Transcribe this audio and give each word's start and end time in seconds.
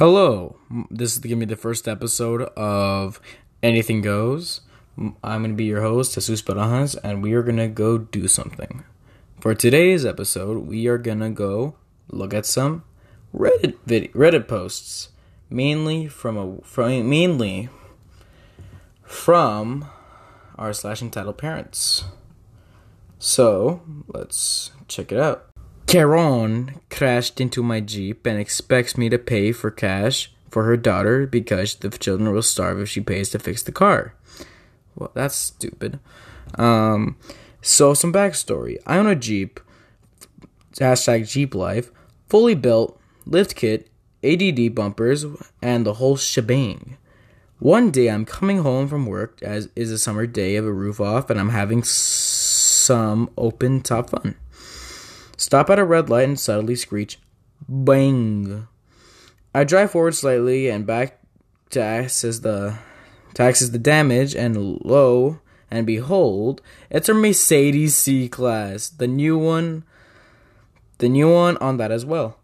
Hello, 0.00 0.56
this 0.90 1.12
is 1.12 1.18
gonna 1.18 1.36
be 1.36 1.44
the 1.44 1.56
first 1.56 1.86
episode 1.86 2.40
of 2.56 3.20
Anything 3.62 4.00
Goes. 4.00 4.62
I'm 4.96 5.42
gonna 5.42 5.52
be 5.52 5.66
your 5.66 5.82
host, 5.82 6.14
Jesus 6.14 6.40
Barajas, 6.40 6.96
and 7.04 7.22
we 7.22 7.34
are 7.34 7.42
gonna 7.42 7.68
go 7.68 7.98
do 7.98 8.26
something. 8.26 8.84
For 9.42 9.54
today's 9.54 10.06
episode, 10.06 10.66
we 10.66 10.86
are 10.86 10.96
gonna 10.96 11.28
go 11.28 11.74
look 12.08 12.32
at 12.32 12.46
some 12.46 12.82
Reddit 13.36 13.76
Reddit 14.14 14.48
posts, 14.48 15.10
mainly 15.50 16.08
from 16.08 16.38
a 16.38 16.62
from 16.62 17.10
mainly 17.10 17.68
from 19.02 19.84
r 20.56 20.72
slash 20.72 21.02
entitled 21.02 21.36
parents. 21.36 22.04
So 23.18 23.82
let's 24.08 24.70
check 24.88 25.12
it 25.12 25.20
out. 25.20 25.49
Karen 25.90 26.80
crashed 26.88 27.40
into 27.40 27.64
my 27.64 27.80
Jeep 27.80 28.24
and 28.24 28.38
expects 28.38 28.96
me 28.96 29.08
to 29.08 29.18
pay 29.18 29.50
for 29.50 29.72
cash 29.72 30.32
for 30.48 30.62
her 30.62 30.76
daughter 30.76 31.26
because 31.26 31.74
the 31.74 31.90
children 31.90 32.32
will 32.32 32.42
starve 32.42 32.78
if 32.78 32.88
she 32.88 33.00
pays 33.00 33.30
to 33.30 33.40
fix 33.40 33.64
the 33.64 33.72
car. 33.72 34.14
Well, 34.94 35.10
that's 35.14 35.34
stupid. 35.34 35.98
Um, 36.54 37.16
so, 37.60 37.92
some 37.92 38.12
backstory 38.12 38.76
I 38.86 38.98
own 38.98 39.08
a 39.08 39.16
Jeep, 39.16 39.58
hashtag 40.74 41.28
Jeep 41.28 41.56
Life, 41.56 41.90
fully 42.28 42.54
built, 42.54 42.96
lift 43.26 43.56
kit, 43.56 43.90
ADD 44.22 44.72
bumpers, 44.76 45.26
and 45.60 45.84
the 45.84 45.94
whole 45.94 46.16
shebang. 46.16 46.98
One 47.58 47.90
day 47.90 48.10
I'm 48.10 48.24
coming 48.24 48.58
home 48.58 48.86
from 48.86 49.06
work, 49.06 49.42
as 49.42 49.68
is 49.74 49.90
a 49.90 49.98
summer 49.98 50.28
day 50.28 50.54
of 50.54 50.64
a 50.64 50.72
roof 50.72 51.00
off, 51.00 51.30
and 51.30 51.40
I'm 51.40 51.48
having 51.48 51.82
some 51.82 53.28
open 53.36 53.80
top 53.80 54.10
fun. 54.10 54.36
Stop 55.40 55.70
at 55.70 55.78
a 55.78 55.86
red 55.86 56.10
light 56.10 56.28
and 56.28 56.38
suddenly 56.38 56.76
screech, 56.76 57.18
bang. 57.66 58.68
I 59.54 59.64
drive 59.64 59.90
forward 59.90 60.14
slightly 60.14 60.68
and 60.68 60.86
back 60.86 61.18
to 61.70 61.80
assess 61.80 62.40
the 62.40 62.76
taxes 63.32 63.70
the 63.70 63.78
damage, 63.78 64.34
and 64.34 64.84
lo 64.84 65.40
and 65.70 65.86
behold, 65.86 66.60
it's 66.90 67.08
a 67.08 67.14
Mercedes 67.14 67.96
C 67.96 68.28
Class, 68.28 68.90
the 68.90 69.06
new 69.06 69.38
one, 69.38 69.84
the 70.98 71.08
new 71.08 71.32
one 71.32 71.56
on 71.56 71.78
that 71.78 71.90
as 71.90 72.04
well. 72.04 72.36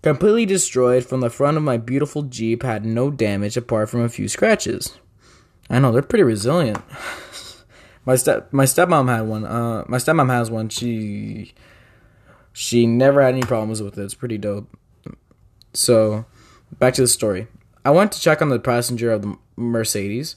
Completely 0.00 0.46
destroyed 0.46 1.04
from 1.04 1.20
the 1.20 1.28
front 1.28 1.58
of 1.58 1.62
my 1.62 1.76
beautiful 1.76 2.22
Jeep, 2.22 2.62
had 2.62 2.86
no 2.86 3.10
damage 3.10 3.58
apart 3.58 3.90
from 3.90 4.00
a 4.00 4.08
few 4.08 4.28
scratches. 4.28 4.96
I 5.68 5.78
know 5.78 5.92
they're 5.92 6.00
pretty 6.00 6.24
resilient. 6.24 6.82
my 8.06 8.16
step 8.16 8.50
my 8.50 8.64
stepmom 8.64 9.14
had 9.14 9.28
one. 9.28 9.44
Uh, 9.44 9.84
my 9.88 9.98
stepmom 9.98 10.30
has 10.30 10.50
one. 10.50 10.70
She 10.70 11.52
she 12.58 12.88
never 12.88 13.22
had 13.22 13.34
any 13.34 13.42
problems 13.42 13.80
with 13.80 13.96
it. 13.96 14.02
It's 14.02 14.16
pretty 14.16 14.36
dope. 14.36 14.76
So, 15.74 16.24
back 16.80 16.92
to 16.94 17.02
the 17.02 17.06
story. 17.06 17.46
I 17.84 17.90
went 17.90 18.10
to 18.12 18.20
check 18.20 18.42
on 18.42 18.48
the 18.48 18.58
passenger 18.58 19.12
of 19.12 19.22
the 19.22 19.36
Mercedes. 19.54 20.34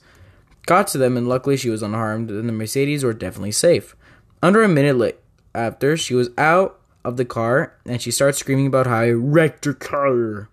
Got 0.68 0.86
to 0.90 1.00
them, 1.00 1.18
and 1.18 1.28
luckily 1.28 1.58
she 1.58 1.72
was 1.72 1.82
unharmed, 1.82 2.30
and 2.30 2.48
the 2.48 2.54
Mercedes 2.54 3.04
were 3.04 3.14
definitely 3.14 3.54
safe. 3.54 3.96
Under 4.44 4.62
a 4.62 4.68
minute 4.68 4.98
late 4.98 5.18
after, 5.56 5.98
she 5.98 6.14
was 6.14 6.30
out 6.38 6.80
of 7.04 7.18
the 7.18 7.26
car, 7.26 7.76
and 7.88 8.00
she 8.00 8.12
started 8.12 8.38
screaming 8.38 8.68
about 8.68 8.86
how 8.86 9.00
I 9.00 9.10
wrecked 9.10 9.66
her 9.66 9.74
car. 9.74 10.48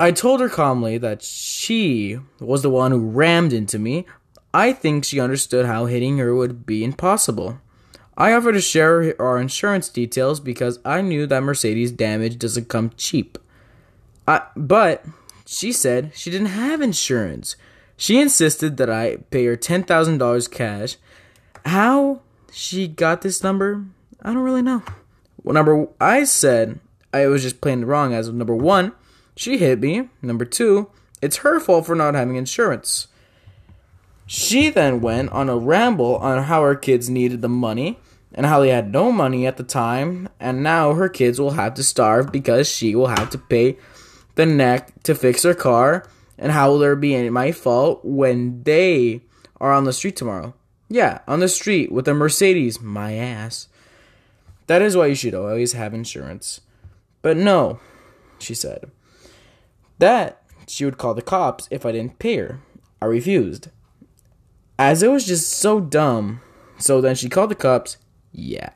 I 0.00 0.12
told 0.12 0.40
her 0.40 0.48
calmly 0.48 0.96
that 0.96 1.22
she 1.22 2.18
was 2.40 2.62
the 2.62 2.70
one 2.70 2.90
who 2.90 3.10
rammed 3.10 3.52
into 3.52 3.78
me. 3.78 4.06
I 4.54 4.72
think 4.72 5.04
she 5.04 5.20
understood 5.20 5.66
how 5.66 5.84
hitting 5.84 6.16
her 6.16 6.34
would 6.34 6.64
be 6.64 6.84
impossible. 6.84 7.60
I 8.16 8.32
offered 8.32 8.52
to 8.52 8.60
share 8.60 9.14
our 9.20 9.38
insurance 9.38 9.88
details 9.90 10.40
because 10.40 10.78
I 10.84 11.02
knew 11.02 11.26
that 11.26 11.42
Mercedes 11.42 11.92
damage 11.92 12.38
doesn't 12.38 12.68
come 12.68 12.92
cheap. 12.96 13.36
I, 14.26 14.42
but 14.56 15.04
she 15.44 15.70
said 15.70 16.12
she 16.14 16.30
didn't 16.30 16.48
have 16.48 16.80
insurance. 16.80 17.56
She 17.96 18.20
insisted 18.20 18.78
that 18.78 18.90
I 18.90 19.16
pay 19.30 19.44
her 19.44 19.56
$10,000 19.56 20.50
cash. 20.50 20.96
How 21.66 22.22
she 22.50 22.88
got 22.88 23.20
this 23.20 23.42
number, 23.42 23.84
I 24.22 24.32
don't 24.32 24.42
really 24.42 24.62
know. 24.62 24.82
Well, 25.42 25.54
number 25.54 25.88
I 26.00 26.24
said 26.24 26.80
I 27.12 27.26
was 27.26 27.42
just 27.42 27.60
playing 27.60 27.84
wrong 27.84 28.14
as 28.14 28.30
number 28.30 28.54
1, 28.54 28.92
she 29.36 29.58
hit 29.58 29.80
me. 29.80 30.08
Number 30.22 30.44
2, 30.44 30.88
it's 31.20 31.38
her 31.38 31.60
fault 31.60 31.86
for 31.86 31.94
not 31.94 32.14
having 32.14 32.36
insurance. 32.36 33.08
She 34.26 34.70
then 34.70 35.00
went 35.00 35.30
on 35.30 35.48
a 35.48 35.56
ramble 35.56 36.16
on 36.16 36.44
how 36.44 36.62
her 36.62 36.74
kids 36.74 37.08
needed 37.08 37.42
the 37.42 37.48
money 37.48 38.00
and 38.36 38.46
how 38.46 38.60
they 38.60 38.68
had 38.68 38.92
no 38.92 39.10
money 39.10 39.46
at 39.46 39.56
the 39.56 39.64
time, 39.64 40.28
and 40.38 40.62
now 40.62 40.92
her 40.92 41.08
kids 41.08 41.40
will 41.40 41.52
have 41.52 41.74
to 41.74 41.82
starve 41.82 42.30
because 42.30 42.68
she 42.68 42.94
will 42.94 43.08
have 43.08 43.30
to 43.30 43.38
pay 43.38 43.78
the 44.34 44.46
neck 44.46 44.92
to 45.02 45.14
fix 45.14 45.42
her 45.42 45.54
car, 45.54 46.06
and 46.38 46.52
how 46.52 46.70
will 46.70 46.78
there 46.78 46.94
be 46.94 47.14
any 47.14 47.30
my 47.30 47.50
fault 47.50 48.04
when 48.04 48.62
they 48.62 49.22
are 49.58 49.72
on 49.72 49.84
the 49.84 49.92
street 49.92 50.16
tomorrow? 50.16 50.54
Yeah, 50.88 51.20
on 51.26 51.40
the 51.40 51.48
street 51.48 51.90
with 51.90 52.06
a 52.06 52.14
Mercedes, 52.14 52.80
my 52.80 53.14
ass. 53.14 53.68
That 54.66 54.82
is 54.82 54.96
why 54.96 55.06
you 55.06 55.14
should 55.14 55.34
always 55.34 55.72
have 55.72 55.94
insurance. 55.94 56.60
But 57.22 57.36
no, 57.36 57.80
she 58.38 58.54
said. 58.54 58.90
That 59.98 60.42
she 60.68 60.84
would 60.84 60.98
call 60.98 61.14
the 61.14 61.22
cops 61.22 61.68
if 61.70 61.86
I 61.86 61.92
didn't 61.92 62.18
pay 62.18 62.36
her. 62.36 62.60
I 63.00 63.06
refused. 63.06 63.68
As 64.78 65.02
it 65.02 65.10
was 65.10 65.26
just 65.26 65.50
so 65.50 65.80
dumb. 65.80 66.40
So 66.78 67.00
then 67.00 67.14
she 67.14 67.28
called 67.28 67.50
the 67.50 67.54
cops. 67.54 67.96
Yeah. 68.36 68.70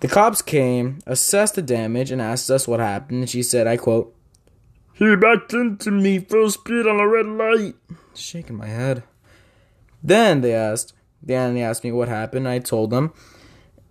The 0.00 0.08
cops 0.08 0.42
came, 0.42 0.98
assessed 1.06 1.54
the 1.54 1.62
damage, 1.62 2.10
and 2.10 2.20
asked 2.20 2.50
us 2.50 2.66
what 2.66 2.80
happened. 2.80 3.20
And 3.20 3.30
she 3.30 3.40
said, 3.40 3.68
I 3.68 3.76
quote, 3.76 4.12
He 4.94 5.14
backed 5.14 5.52
into 5.52 5.92
me 5.92 6.18
full 6.18 6.50
speed 6.50 6.88
on 6.88 6.98
a 6.98 7.06
red 7.06 7.26
light. 7.26 7.76
Shaking 8.14 8.56
my 8.56 8.66
head. 8.66 9.04
Then 10.02 10.40
they 10.40 10.54
asked, 10.54 10.92
then 11.22 11.54
they 11.54 11.62
asked 11.62 11.84
me 11.84 11.92
what 11.92 12.08
happened. 12.08 12.48
I 12.48 12.58
told 12.58 12.90
them, 12.90 13.12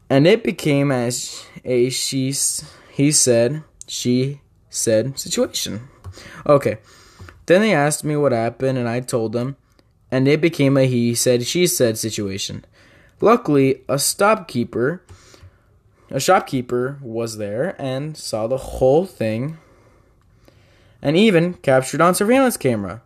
and 0.10 0.28
it 0.28 0.44
became 0.44 0.92
as 0.92 1.46
a 1.64 1.90
she, 1.90 2.36
he 2.92 3.12
said, 3.14 3.64
she 3.88 4.42
said 4.70 5.18
situation. 5.18 5.88
Okay. 6.46 6.80
Then 7.46 7.62
they 7.62 7.74
asked 7.74 8.04
me 8.04 8.18
what 8.18 8.34
happened, 8.34 8.78
and 8.78 8.90
I 8.90 9.00
told 9.00 9.32
them, 9.32 9.56
and 10.12 10.28
it 10.28 10.42
became 10.42 10.76
a 10.76 10.86
he 10.86 11.16
said, 11.16 11.48
she 11.48 11.68
said 11.68 11.98
situation. 11.98 12.66
Luckily, 13.22 13.82
a 13.88 14.00
stopkeeper, 14.00 15.04
a 16.10 16.20
shopkeeper 16.20 16.98
was 17.02 17.38
there 17.38 17.76
and 17.80 18.18
saw 18.18 18.48
the 18.48 18.58
whole 18.58 19.06
thing 19.06 19.60
and 21.02 21.16
even 21.16 21.54
captured 21.54 22.02
on 22.02 22.16
surveillance 22.16 22.58
camera. 22.58 23.02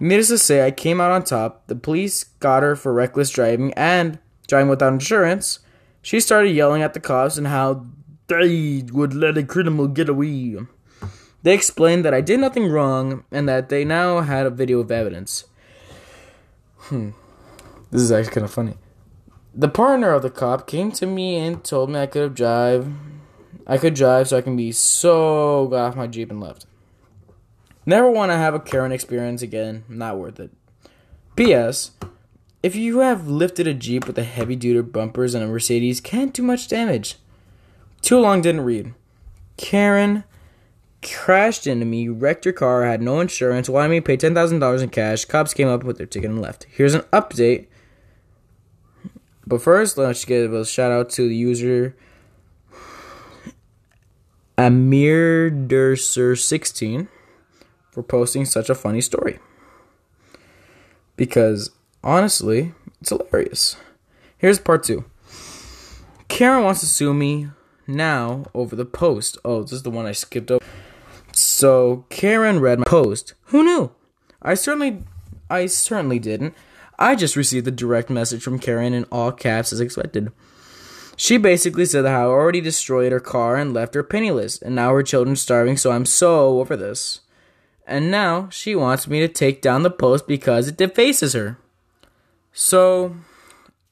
Needless 0.00 0.28
to 0.28 0.38
say, 0.38 0.66
I 0.66 0.72
came 0.72 1.00
out 1.00 1.12
on 1.12 1.22
top. 1.22 1.68
The 1.68 1.76
police 1.76 2.24
got 2.40 2.64
her 2.64 2.74
for 2.74 2.92
reckless 2.92 3.30
driving 3.30 3.72
and 3.74 4.18
driving 4.48 4.68
without 4.68 4.92
insurance. 4.92 5.60
She 6.02 6.20
started 6.20 6.50
yelling 6.50 6.82
at 6.82 6.92
the 6.92 7.00
cops 7.00 7.38
and 7.38 7.46
how 7.46 7.86
they 8.26 8.84
would 8.92 9.14
let 9.14 9.38
a 9.38 9.44
criminal 9.44 9.86
get 9.86 10.08
away. 10.08 10.56
They 11.44 11.54
explained 11.54 12.04
that 12.04 12.14
I 12.14 12.20
did 12.20 12.40
nothing 12.40 12.68
wrong 12.68 13.24
and 13.30 13.48
that 13.48 13.68
they 13.68 13.84
now 13.84 14.20
had 14.20 14.46
a 14.46 14.50
video 14.50 14.80
of 14.80 14.90
evidence. 14.90 15.44
Hmm. 16.78 17.10
This 17.90 18.02
is 18.02 18.10
actually 18.10 18.34
kind 18.34 18.44
of 18.44 18.52
funny. 18.52 18.74
The 19.56 19.68
partner 19.68 20.10
of 20.10 20.22
the 20.22 20.30
cop 20.30 20.66
came 20.66 20.90
to 20.92 21.06
me 21.06 21.36
and 21.36 21.62
told 21.62 21.88
me 21.88 22.00
I 22.00 22.06
could 22.06 22.34
drive. 22.34 22.92
I 23.66 23.78
could 23.78 23.94
drive 23.94 24.28
so 24.28 24.36
I 24.36 24.40
can 24.40 24.56
be 24.56 24.72
so 24.72 25.68
got 25.68 25.90
off 25.90 25.96
my 25.96 26.08
Jeep 26.08 26.30
and 26.30 26.40
left. 26.40 26.66
Never 27.86 28.10
want 28.10 28.32
to 28.32 28.36
have 28.36 28.54
a 28.54 28.60
Karen 28.60 28.90
experience 28.90 29.42
again. 29.42 29.84
Not 29.88 30.18
worth 30.18 30.40
it. 30.40 30.50
P.S. 31.36 31.92
If 32.64 32.74
you 32.74 32.98
have 32.98 33.28
lifted 33.28 33.68
a 33.68 33.74
Jeep 33.74 34.08
with 34.08 34.18
a 34.18 34.24
heavy 34.24 34.56
duty 34.56 34.80
bumpers 34.80 35.34
and 35.34 35.44
a 35.44 35.46
Mercedes, 35.46 36.00
can't 36.00 36.34
do 36.34 36.42
much 36.42 36.66
damage. 36.66 37.16
Too 38.02 38.18
long 38.18 38.42
didn't 38.42 38.62
read. 38.62 38.92
Karen 39.56 40.24
crashed 41.00 41.66
into 41.66 41.84
me, 41.84 42.08
wrecked 42.08 42.44
your 42.44 42.54
car, 42.54 42.84
had 42.84 43.02
no 43.02 43.20
insurance, 43.20 43.68
wanted 43.68 43.90
me 43.90 44.00
to 44.00 44.02
pay 44.02 44.16
$10,000 44.16 44.82
in 44.82 44.88
cash. 44.88 45.24
Cops 45.26 45.54
came 45.54 45.68
up 45.68 45.84
with 45.84 45.98
their 45.98 46.06
ticket 46.06 46.30
and 46.30 46.42
left. 46.42 46.66
Here's 46.70 46.94
an 46.94 47.02
update. 47.12 47.66
But 49.46 49.62
first, 49.62 49.96
let's 49.98 50.24
give 50.24 50.52
a 50.52 50.64
shout 50.64 50.90
out 50.90 51.10
to 51.10 51.28
the 51.28 51.36
user 51.36 51.94
Amirderser16 54.56 57.08
for 57.90 58.02
posting 58.02 58.44
such 58.44 58.70
a 58.70 58.74
funny 58.74 59.00
story. 59.00 59.38
Because 61.16 61.70
honestly, 62.02 62.72
it's 63.00 63.10
hilarious. 63.10 63.76
Here's 64.38 64.58
part 64.58 64.82
two. 64.84 65.04
Karen 66.28 66.64
wants 66.64 66.80
to 66.80 66.86
sue 66.86 67.14
me 67.14 67.48
now 67.86 68.44
over 68.54 68.74
the 68.74 68.84
post. 68.84 69.38
Oh, 69.44 69.62
this 69.62 69.72
is 69.72 69.82
the 69.82 69.90
one 69.90 70.06
I 70.06 70.12
skipped 70.12 70.50
over. 70.50 70.64
So 71.32 72.06
Karen 72.08 72.60
read 72.60 72.78
my 72.78 72.84
post. 72.86 73.34
Who 73.46 73.62
knew? 73.62 73.90
I 74.40 74.54
certainly 74.54 75.02
I 75.50 75.66
certainly 75.66 76.18
didn't. 76.18 76.54
I 76.98 77.14
just 77.14 77.36
received 77.36 77.66
a 77.66 77.72
direct 77.72 78.10
message 78.10 78.42
from 78.42 78.58
Karen 78.58 78.94
in 78.94 79.04
all 79.04 79.32
caps 79.32 79.72
as 79.72 79.80
expected. 79.80 80.32
She 81.16 81.36
basically 81.36 81.86
said 81.86 82.04
how 82.04 82.28
I 82.28 82.32
already 82.32 82.60
destroyed 82.60 83.12
her 83.12 83.20
car 83.20 83.56
and 83.56 83.72
left 83.72 83.94
her 83.94 84.02
penniless, 84.02 84.60
and 84.60 84.74
now 84.74 84.92
her 84.92 85.02
children's 85.02 85.42
starving, 85.42 85.76
so 85.76 85.92
I'm 85.92 86.06
so 86.06 86.60
over 86.60 86.76
this. 86.76 87.20
And 87.86 88.10
now 88.10 88.48
she 88.50 88.74
wants 88.74 89.06
me 89.06 89.20
to 89.20 89.28
take 89.28 89.60
down 89.60 89.82
the 89.82 89.90
post 89.90 90.26
because 90.26 90.68
it 90.68 90.76
defaces 90.76 91.34
her. 91.34 91.58
So, 92.52 93.16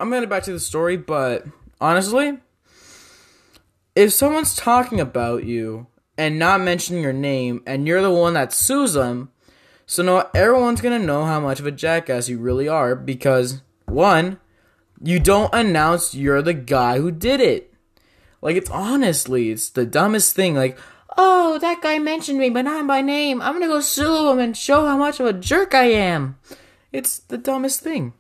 I'm 0.01 0.11
gonna 0.11 0.27
back 0.27 0.45
to 0.45 0.53
the 0.53 0.61
story, 0.61 0.97
but 0.97 1.45
honestly, 1.81 2.39
if 3.95 4.13
someone's 4.13 4.57
talking 4.57 5.01
about 5.01 5.45
you 5.45 5.87
and 6.17 6.39
not 6.39 6.61
mentioning 6.61 7.03
your 7.03 7.13
name, 7.13 7.63
and 7.67 7.87
you're 7.87 8.03
the 8.03 8.11
one 8.11 8.35
that 8.35 8.53
sues 8.53 8.95
them, 8.95 9.32
so 9.93 10.03
now 10.03 10.31
everyone's 10.33 10.81
gonna 10.81 10.99
know 10.99 11.27
how 11.27 11.39
much 11.39 11.61
of 11.61 11.67
a 11.67 11.71
jackass 11.71 12.27
you 12.27 12.39
really 12.39 12.67
are 12.67 12.95
because 12.95 13.61
one, 13.85 14.41
you 15.03 15.21
don't 15.21 15.55
announce 15.55 16.15
you're 16.15 16.41
the 16.41 16.55
guy 16.55 16.97
who 16.97 17.11
did 17.11 17.43
it. 17.43 17.75
Like 18.41 18.57
it's 18.57 18.71
honestly, 18.71 19.51
it's 19.51 19.69
the 19.69 19.85
dumbest 19.85 20.35
thing. 20.35 20.55
Like, 20.55 20.79
oh, 21.19 21.59
that 21.59 21.83
guy 21.83 21.99
mentioned 21.99 22.39
me, 22.39 22.49
but 22.49 22.63
not 22.63 22.87
by 22.87 23.03
name. 23.03 23.43
I'm 23.43 23.53
gonna 23.53 23.67
go 23.67 23.83
sue 23.83 24.31
him 24.31 24.39
and 24.39 24.57
show 24.57 24.87
how 24.87 24.97
much 24.97 25.21
of 25.21 25.27
a 25.27 25.35
jerk 25.35 25.75
I 25.75 25.91
am. 25.91 26.39
It's 26.91 27.19
the 27.19 27.37
dumbest 27.37 27.83
thing. 27.83 28.15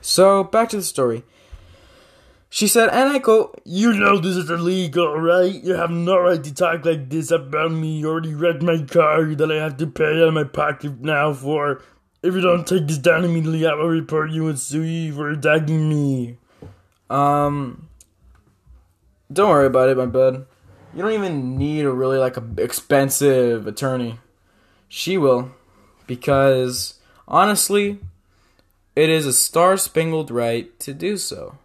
So 0.00 0.42
back 0.42 0.70
to 0.70 0.78
the 0.78 0.82
story. 0.82 1.22
She 2.48 2.68
said, 2.68 2.88
and 2.90 3.10
I 3.10 3.18
go, 3.18 3.54
You 3.64 3.92
know 3.92 4.18
this 4.18 4.36
is 4.36 4.50
illegal, 4.50 5.18
right? 5.18 5.52
You 5.52 5.74
have 5.74 5.90
no 5.90 6.18
right 6.18 6.42
to 6.42 6.54
talk 6.54 6.84
like 6.84 7.10
this 7.10 7.30
about 7.30 7.72
me. 7.72 7.98
You 7.98 8.08
already 8.08 8.34
wrecked 8.34 8.62
my 8.62 8.82
car 8.82 9.24
that 9.34 9.50
I 9.50 9.56
have 9.56 9.76
to 9.78 9.86
pay 9.86 10.22
out 10.22 10.28
of 10.28 10.34
my 10.34 10.44
pocket 10.44 11.00
now 11.00 11.32
for. 11.32 11.82
If 12.22 12.34
you 12.34 12.40
don't 12.40 12.66
take 12.66 12.86
this 12.86 12.98
down 12.98 13.24
immediately, 13.24 13.66
I 13.66 13.74
will 13.74 13.88
report 13.88 14.30
you 14.30 14.48
and 14.48 14.58
sue 14.58 14.82
you 14.82 15.14
for 15.14 15.30
attacking 15.30 15.88
me. 15.88 16.38
Um, 17.08 17.88
don't 19.32 19.50
worry 19.50 19.66
about 19.66 19.90
it, 19.90 19.96
my 19.96 20.06
bud. 20.06 20.46
You 20.94 21.02
don't 21.02 21.12
even 21.12 21.58
need 21.58 21.84
a 21.84 21.92
really 21.92 22.18
like 22.18 22.36
a 22.36 22.44
expensive 22.56 23.66
attorney. 23.66 24.18
She 24.88 25.18
will, 25.18 25.52
because 26.06 26.94
honestly, 27.28 27.98
it 28.96 29.10
is 29.10 29.26
a 29.26 29.32
star 29.32 29.76
spangled 29.76 30.30
right 30.30 30.76
to 30.80 30.94
do 30.94 31.16
so 31.16 31.58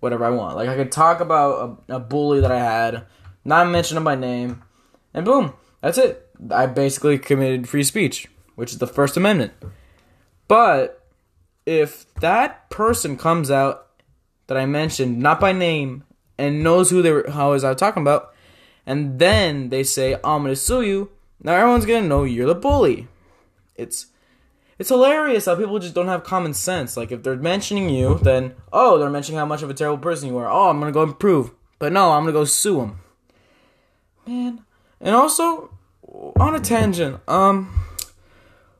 whatever 0.00 0.24
I 0.24 0.30
want. 0.30 0.56
Like 0.56 0.68
I 0.68 0.76
could 0.76 0.92
talk 0.92 1.20
about 1.20 1.80
a, 1.88 1.96
a 1.96 2.00
bully 2.00 2.40
that 2.40 2.52
I 2.52 2.58
had, 2.58 3.06
not 3.44 3.68
mention 3.68 4.02
by 4.04 4.14
name, 4.14 4.62
and 5.14 5.24
boom, 5.24 5.54
that's 5.80 5.98
it. 5.98 6.28
I 6.50 6.66
basically 6.66 7.18
committed 7.18 7.68
free 7.68 7.82
speech, 7.82 8.28
which 8.54 8.72
is 8.72 8.78
the 8.78 8.86
First 8.86 9.16
Amendment. 9.16 9.52
But 10.46 11.06
if 11.66 12.12
that 12.14 12.70
person 12.70 13.16
comes 13.16 13.50
out 13.50 13.86
that 14.46 14.56
I 14.56 14.66
mentioned, 14.66 15.18
not 15.18 15.40
by 15.40 15.52
name, 15.52 16.04
and 16.38 16.62
knows 16.62 16.90
who 16.90 17.02
they 17.02 17.10
were, 17.10 17.30
how 17.30 17.52
is 17.52 17.64
I 17.64 17.74
talking 17.74 18.02
about, 18.02 18.32
and 18.86 19.18
then 19.18 19.68
they 19.68 19.82
say 19.82 20.14
I'm 20.14 20.42
gonna 20.42 20.56
sue 20.56 20.82
you, 20.82 21.10
now 21.42 21.54
everyone's 21.54 21.86
gonna 21.86 22.06
know 22.06 22.24
you're 22.24 22.46
the 22.46 22.54
bully. 22.54 23.08
It's 23.74 24.06
it's 24.78 24.90
hilarious 24.90 25.46
how 25.46 25.56
people 25.56 25.78
just 25.80 25.94
don't 25.94 26.06
have 26.06 26.22
common 26.22 26.54
sense. 26.54 26.96
Like 26.96 27.10
if 27.10 27.22
they're 27.22 27.36
mentioning 27.36 27.90
you, 27.90 28.18
then 28.22 28.54
oh, 28.72 28.98
they're 28.98 29.10
mentioning 29.10 29.38
how 29.38 29.46
much 29.46 29.62
of 29.62 29.70
a 29.70 29.74
terrible 29.74 29.98
person 29.98 30.28
you 30.28 30.36
are. 30.38 30.48
Oh, 30.48 30.68
I'm 30.68 30.78
gonna 30.78 30.92
go 30.92 31.02
improve. 31.02 31.50
But 31.78 31.92
no, 31.92 32.12
I'm 32.12 32.22
gonna 32.22 32.32
go 32.32 32.44
sue 32.44 32.78
them. 32.78 33.00
Man, 34.26 34.64
and 35.00 35.16
also 35.16 35.70
on 36.38 36.54
a 36.54 36.60
tangent, 36.60 37.20
um, 37.28 37.84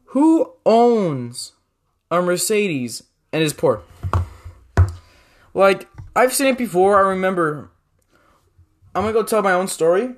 who 0.06 0.53
owns 0.65 1.53
a 2.11 2.23
Mercedes 2.23 3.03
and 3.33 3.43
is 3.43 3.53
poor? 3.53 3.83
Like 5.53 5.89
I've 6.15 6.33
seen 6.33 6.47
it 6.49 6.59
before. 6.59 6.97
I 6.99 7.09
remember. 7.09 7.71
I'm 8.94 9.03
gonna 9.03 9.12
go 9.12 9.23
tell 9.25 9.43
my 9.43 9.53
own 9.53 9.67
story. 9.67 10.15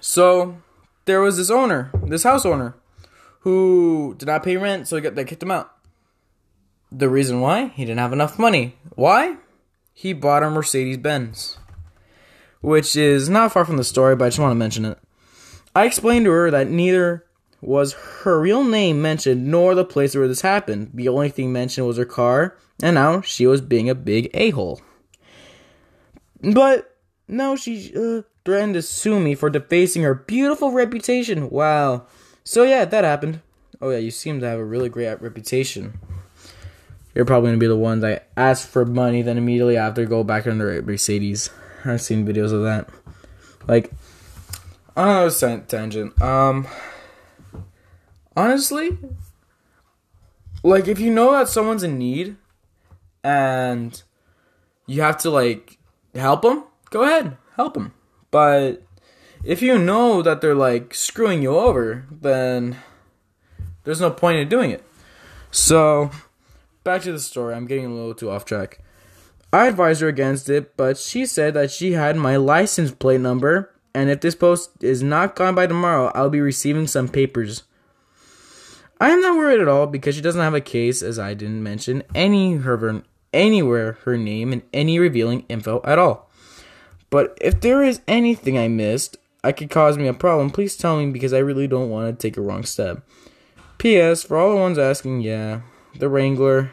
So 0.00 0.58
there 1.04 1.20
was 1.20 1.36
this 1.36 1.50
owner, 1.50 1.90
this 2.04 2.22
house 2.22 2.46
owner 2.46 2.74
who 3.48 4.14
did 4.18 4.26
not 4.26 4.42
pay 4.42 4.58
rent, 4.58 4.86
so 4.86 4.96
he 4.96 5.02
got, 5.02 5.14
they 5.14 5.24
kicked 5.24 5.42
him 5.42 5.50
out. 5.50 5.72
The 6.92 7.08
reason 7.08 7.40
why? 7.40 7.68
He 7.68 7.84
didn't 7.84 8.00
have 8.00 8.12
enough 8.12 8.38
money. 8.38 8.76
Why? 8.94 9.36
He 9.94 10.12
bought 10.12 10.42
a 10.42 10.50
Mercedes 10.50 10.98
Benz. 10.98 11.56
Which 12.60 12.94
is 12.94 13.28
not 13.30 13.52
far 13.52 13.64
from 13.64 13.78
the 13.78 13.84
story, 13.84 14.16
but 14.16 14.26
I 14.26 14.28
just 14.28 14.38
want 14.38 14.50
to 14.50 14.56
mention 14.56 14.84
it. 14.84 14.98
I 15.74 15.86
explained 15.86 16.26
to 16.26 16.30
her 16.32 16.50
that 16.50 16.68
neither 16.68 17.24
was 17.62 17.94
her 18.22 18.38
real 18.38 18.64
name 18.64 19.00
mentioned 19.00 19.46
nor 19.46 19.74
the 19.74 19.84
place 19.84 20.14
where 20.14 20.28
this 20.28 20.42
happened. 20.42 20.90
The 20.92 21.08
only 21.08 21.30
thing 21.30 21.50
mentioned 21.50 21.86
was 21.86 21.96
her 21.96 22.04
car, 22.04 22.56
and 22.82 22.94
now 22.96 23.22
she 23.22 23.46
was 23.46 23.60
being 23.60 23.88
a 23.88 23.94
big 23.94 24.30
a 24.34 24.50
hole. 24.50 24.82
But 26.42 26.96
now 27.26 27.56
she 27.56 27.92
uh, 27.96 28.22
threatened 28.44 28.74
to 28.74 28.82
sue 28.82 29.18
me 29.20 29.34
for 29.34 29.48
defacing 29.48 30.02
her 30.02 30.14
beautiful 30.14 30.70
reputation. 30.72 31.48
Wow. 31.50 32.06
So 32.48 32.62
yeah, 32.62 32.86
that 32.86 33.04
happened. 33.04 33.42
Oh 33.78 33.90
yeah, 33.90 33.98
you 33.98 34.10
seem 34.10 34.40
to 34.40 34.46
have 34.46 34.58
a 34.58 34.64
really 34.64 34.88
great 34.88 35.20
reputation. 35.20 36.00
You're 37.14 37.26
probably 37.26 37.48
gonna 37.48 37.58
be 37.58 37.66
the 37.66 37.76
one 37.76 38.00
that 38.00 38.30
ask 38.38 38.66
for 38.66 38.86
money, 38.86 39.20
then 39.20 39.36
immediately 39.36 39.76
after 39.76 40.06
go 40.06 40.24
back 40.24 40.46
the 40.56 40.80
Mercedes. 40.80 41.50
I've 41.84 42.00
seen 42.00 42.26
videos 42.26 42.50
of 42.50 42.62
that. 42.62 42.88
Like, 43.66 43.90
on 44.96 45.26
a 45.26 45.30
tangent. 45.68 46.22
Um, 46.22 46.66
honestly, 48.34 48.96
like 50.62 50.88
if 50.88 50.98
you 50.98 51.12
know 51.12 51.32
that 51.32 51.48
someone's 51.48 51.82
in 51.82 51.98
need, 51.98 52.36
and 53.22 54.02
you 54.86 55.02
have 55.02 55.18
to 55.18 55.28
like 55.28 55.76
help 56.14 56.40
them, 56.40 56.64
go 56.88 57.02
ahead, 57.02 57.36
help 57.56 57.74
them. 57.74 57.92
But 58.30 58.87
if 59.48 59.62
you 59.62 59.78
know 59.78 60.20
that 60.20 60.42
they're 60.42 60.54
like 60.54 60.92
screwing 60.92 61.42
you 61.42 61.56
over, 61.56 62.04
then 62.10 62.76
there's 63.84 64.00
no 64.00 64.10
point 64.10 64.36
in 64.36 64.46
doing 64.46 64.70
it. 64.70 64.84
So, 65.50 66.10
back 66.84 67.00
to 67.02 67.12
the 67.12 67.18
story. 67.18 67.54
I'm 67.54 67.66
getting 67.66 67.86
a 67.86 67.94
little 67.94 68.14
too 68.14 68.30
off 68.30 68.44
track. 68.44 68.80
I 69.50 69.68
advised 69.68 70.02
her 70.02 70.08
against 70.08 70.50
it, 70.50 70.76
but 70.76 70.98
she 70.98 71.24
said 71.24 71.54
that 71.54 71.70
she 71.70 71.92
had 71.92 72.16
my 72.16 72.36
license 72.36 72.90
plate 72.90 73.22
number, 73.22 73.72
and 73.94 74.10
if 74.10 74.20
this 74.20 74.34
post 74.34 74.84
is 74.84 75.02
not 75.02 75.34
gone 75.34 75.54
by 75.54 75.66
tomorrow, 75.66 76.12
I'll 76.14 76.28
be 76.28 76.42
receiving 76.42 76.86
some 76.86 77.08
papers. 77.08 77.62
I 79.00 79.08
am 79.08 79.22
not 79.22 79.38
worried 79.38 79.62
at 79.62 79.68
all 79.68 79.86
because 79.86 80.14
she 80.14 80.20
doesn't 80.20 80.42
have 80.42 80.52
a 80.52 80.60
case, 80.60 81.00
as 81.00 81.18
I 81.18 81.32
didn't 81.32 81.62
mention 81.62 82.02
any 82.14 82.56
her 82.56 83.02
anywhere 83.32 83.92
her 84.04 84.18
name 84.18 84.52
and 84.52 84.60
any 84.74 84.98
revealing 84.98 85.46
info 85.48 85.80
at 85.84 85.98
all. 85.98 86.28
But 87.08 87.38
if 87.40 87.62
there 87.62 87.82
is 87.82 88.02
anything 88.06 88.58
I 88.58 88.68
missed, 88.68 89.16
I 89.42 89.52
could 89.52 89.70
cause 89.70 89.96
me 89.96 90.08
a 90.08 90.14
problem, 90.14 90.50
please 90.50 90.76
tell 90.76 90.98
me 90.98 91.10
because 91.10 91.32
I 91.32 91.38
really 91.38 91.68
don't 91.68 91.90
want 91.90 92.08
to 92.08 92.28
take 92.28 92.36
a 92.36 92.40
wrong 92.40 92.64
step. 92.64 93.06
P.S. 93.78 94.24
For 94.24 94.36
all 94.36 94.50
the 94.50 94.56
ones 94.56 94.78
asking, 94.78 95.20
yeah, 95.20 95.60
the 95.96 96.08
Wrangler 96.08 96.72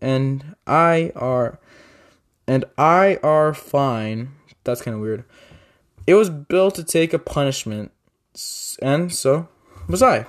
and 0.00 0.56
I 0.66 1.12
are 1.14 1.60
and 2.46 2.64
I 2.76 3.18
are 3.22 3.54
fine. 3.54 4.32
That's 4.64 4.82
kind 4.82 4.94
of 4.94 5.00
weird. 5.00 5.24
It 6.06 6.14
was 6.14 6.30
built 6.30 6.74
to 6.74 6.84
take 6.84 7.12
a 7.12 7.18
punishment, 7.18 7.92
and 8.82 9.12
so 9.12 9.48
was 9.88 10.02
I. 10.02 10.26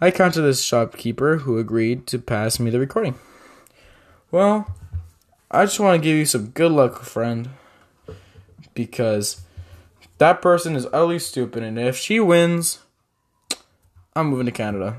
I 0.00 0.10
counted 0.10 0.42
this 0.42 0.62
shopkeeper 0.62 1.38
who 1.38 1.58
agreed 1.58 2.06
to 2.08 2.18
pass 2.18 2.58
me 2.58 2.70
the 2.70 2.80
recording. 2.80 3.14
Well, 4.30 4.74
I 5.50 5.64
just 5.64 5.78
want 5.78 6.00
to 6.00 6.04
give 6.04 6.16
you 6.16 6.24
some 6.24 6.50
good 6.50 6.72
luck, 6.72 7.02
friend, 7.02 7.50
because 8.74 9.42
that 10.20 10.42
person 10.42 10.76
is 10.76 10.84
utterly 10.92 11.18
stupid, 11.18 11.62
and 11.62 11.78
if 11.78 11.96
she 11.96 12.20
wins, 12.20 12.80
I'm 14.14 14.26
moving 14.26 14.44
to 14.44 14.52
Canada 14.52 14.98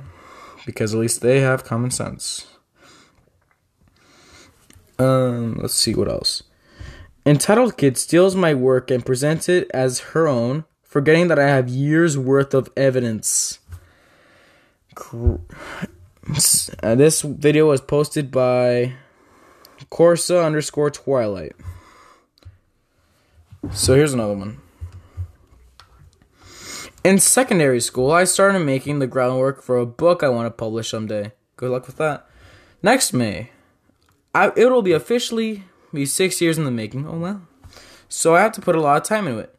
because 0.66 0.96
at 0.96 1.00
least 1.00 1.22
they 1.22 1.42
have 1.42 1.64
common 1.64 1.92
sense. 1.92 2.48
Um, 4.98 5.60
let's 5.62 5.76
see 5.76 5.94
what 5.94 6.08
else. 6.08 6.42
Entitled 7.24 7.78
Kid 7.78 7.98
steals 7.98 8.36
my 8.36 8.56
work 8.56 8.90
and 8.90 9.06
presents 9.06 9.48
it 9.48 9.70
as 9.76 10.00
her 10.00 10.28
own, 10.28 10.66
forgetting 10.82 11.28
that 11.28 11.38
I 11.38 11.48
have 11.48 11.70
years 11.70 12.18
worth 12.18 12.56
of 12.56 12.70
evidence. 12.76 13.60
Uh, 15.14 16.96
this 16.96 17.22
video 17.22 17.68
was 17.68 17.82
posted 17.82 18.32
by 18.32 18.94
Corsa 19.92 20.44
underscore 20.44 20.90
Twilight. 20.90 21.56
So 23.72 23.94
here's 23.94 24.14
another 24.14 24.34
one. 24.34 24.61
In 27.04 27.18
secondary 27.18 27.82
school, 27.82 28.12
I 28.12 28.26
started 28.26 28.60
making 28.60 29.00
the 29.00 29.08
groundwork 29.08 29.64
for 29.64 29.78
a 29.78 29.88
book 29.88 30.22
I 30.22 30.30
want 30.30 30.46
to 30.46 30.52
publish 30.52 30.92
someday. 30.92 31.32
Good 31.56 31.72
luck 31.72 31.88
with 31.88 31.98
that. 31.98 32.28
Next 32.84 33.12
May, 33.12 33.50
I, 34.36 34.52
it 34.56 34.72
will 34.72 34.84
be 34.84 34.92
officially 34.92 35.64
be 35.92 36.06
six 36.06 36.40
years 36.42 36.60
in 36.60 36.64
the 36.64 36.70
making. 36.70 37.08
Oh 37.08 37.18
well. 37.18 37.42
So 38.08 38.36
I 38.36 38.42
have 38.42 38.52
to 38.54 38.62
put 38.62 38.76
a 38.76 38.82
lot 38.82 38.98
of 38.98 39.04
time 39.04 39.26
into 39.26 39.40
it. 39.40 39.56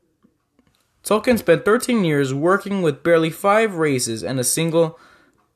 Tolkien 1.02 1.36
spent 1.36 1.64
13 1.64 2.04
years 2.04 2.32
working 2.32 2.80
with 2.80 3.02
barely 3.02 3.30
five 3.30 3.74
races 3.74 4.22
and 4.22 4.38
a 4.38 4.44
single 4.44 4.98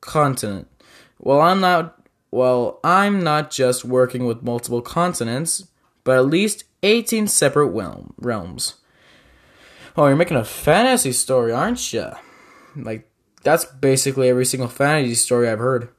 continent. 0.01 0.67
Well, 1.19 1.39
I'm 1.39 1.61
not. 1.61 1.93
Well, 2.31 2.81
I'm 2.83 3.23
not 3.23 3.49
just 3.49 3.85
working 3.85 4.25
with 4.25 4.43
multiple 4.43 4.81
continents, 4.81 5.69
but 6.03 6.17
at 6.17 6.25
least 6.25 6.65
18 6.83 7.27
separate 7.27 7.67
realm- 7.67 8.13
realms. 8.17 8.75
Oh, 9.99 10.05
you're 10.05 10.15
making 10.15 10.37
a 10.37 10.45
fantasy 10.45 11.11
story, 11.11 11.51
aren't 11.51 11.91
you? 11.91 12.11
Like, 12.75 13.09
that's 13.41 13.65
basically 13.65 14.29
every 14.29 14.45
single 14.45 14.69
fantasy 14.69 15.15
story 15.15 15.49
I've 15.49 15.57
heard. 15.57 15.89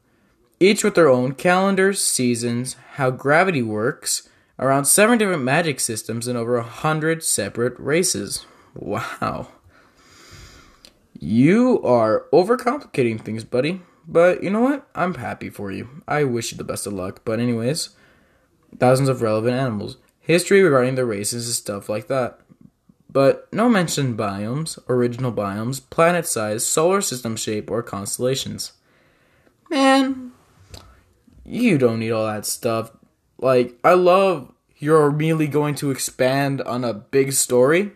Each 0.60 0.84
with 0.84 0.94
their 0.94 1.08
own 1.08 1.34
calendars, 1.34 2.00
seasons, 2.00 2.76
how 2.92 3.10
gravity 3.10 3.60
works, 3.60 4.28
around 4.56 4.84
seven 4.84 5.18
different 5.18 5.42
magic 5.42 5.80
systems, 5.80 6.28
and 6.28 6.38
over 6.38 6.56
a 6.56 6.62
hundred 6.62 7.24
separate 7.24 7.76
races. 7.76 8.46
Wow. 8.76 9.48
You 11.18 11.82
are 11.82 12.26
overcomplicating 12.32 13.20
things, 13.20 13.42
buddy. 13.42 13.82
But 14.06 14.44
you 14.44 14.50
know 14.50 14.60
what? 14.60 14.88
I'm 14.94 15.14
happy 15.14 15.50
for 15.50 15.72
you. 15.72 16.02
I 16.06 16.22
wish 16.22 16.52
you 16.52 16.58
the 16.58 16.62
best 16.62 16.86
of 16.86 16.92
luck. 16.92 17.22
But, 17.24 17.40
anyways, 17.40 17.90
thousands 18.78 19.08
of 19.08 19.22
relevant 19.22 19.56
animals, 19.56 19.96
history 20.20 20.62
regarding 20.62 20.94
the 20.94 21.04
races, 21.04 21.46
and 21.46 21.54
stuff 21.54 21.88
like 21.88 22.06
that. 22.06 22.38
But 23.10 23.48
no 23.52 23.68
mention 23.68 24.16
biomes, 24.16 24.78
original 24.88 25.32
biomes, 25.32 25.80
planet 25.88 26.26
size, 26.26 26.66
solar 26.66 27.00
system 27.00 27.36
shape, 27.36 27.70
or 27.70 27.82
constellations. 27.82 28.72
Man, 29.70 30.32
you 31.44 31.78
don't 31.78 32.00
need 32.00 32.10
all 32.10 32.26
that 32.26 32.44
stuff. 32.44 32.90
Like, 33.38 33.78
I 33.82 33.94
love 33.94 34.52
you're 34.76 35.06
immediately 35.06 35.48
going 35.48 35.74
to 35.76 35.90
expand 35.90 36.62
on 36.62 36.84
a 36.84 36.94
big 36.94 37.32
story, 37.32 37.92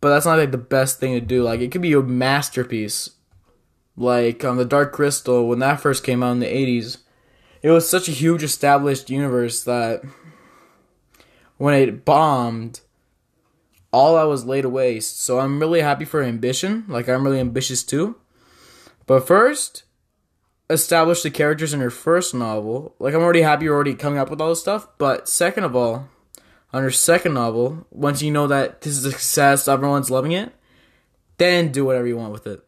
but 0.00 0.10
that's 0.10 0.26
not 0.26 0.38
like 0.38 0.50
the 0.50 0.58
best 0.58 0.98
thing 0.98 1.14
to 1.14 1.20
do. 1.20 1.42
Like, 1.42 1.60
it 1.60 1.70
could 1.70 1.82
be 1.82 1.92
a 1.92 2.02
masterpiece. 2.02 3.10
Like 3.96 4.44
on 4.44 4.56
the 4.56 4.64
Dark 4.64 4.92
Crystal, 4.92 5.48
when 5.48 5.58
that 5.58 5.80
first 5.80 6.04
came 6.04 6.22
out 6.22 6.30
in 6.30 6.38
the 6.38 6.46
80s, 6.46 6.98
it 7.62 7.70
was 7.70 7.90
such 7.90 8.08
a 8.08 8.12
huge 8.12 8.44
established 8.44 9.10
universe 9.10 9.64
that 9.64 10.02
when 11.56 11.74
it 11.74 12.04
bombed, 12.04 12.80
all 13.92 14.16
I 14.16 14.24
was 14.24 14.44
laid 14.44 14.66
waste. 14.66 15.22
So 15.22 15.38
I'm 15.38 15.60
really 15.60 15.80
happy 15.80 16.04
for 16.04 16.22
ambition. 16.22 16.84
Like 16.88 17.08
I'm 17.08 17.24
really 17.24 17.40
ambitious 17.40 17.82
too. 17.82 18.16
But 19.06 19.26
first, 19.26 19.84
establish 20.70 21.22
the 21.22 21.30
characters 21.30 21.72
in 21.72 21.80
your 21.80 21.90
first 21.90 22.34
novel. 22.34 22.94
Like 22.98 23.14
I'm 23.14 23.22
already 23.22 23.42
happy 23.42 23.64
you're 23.64 23.74
already 23.74 23.94
coming 23.94 24.18
up 24.18 24.30
with 24.30 24.40
all 24.40 24.50
this 24.50 24.60
stuff. 24.60 24.88
But 24.98 25.28
second 25.28 25.64
of 25.64 25.74
all, 25.74 26.08
on 26.72 26.82
your 26.82 26.90
second 26.90 27.34
novel, 27.34 27.86
once 27.90 28.22
you 28.22 28.30
know 28.30 28.46
that 28.46 28.82
this 28.82 28.96
is 28.96 29.04
a 29.04 29.12
success, 29.12 29.68
everyone's 29.68 30.10
loving 30.10 30.32
it, 30.32 30.52
then 31.38 31.72
do 31.72 31.84
whatever 31.84 32.06
you 32.06 32.16
want 32.16 32.32
with 32.32 32.46
it. 32.46 32.60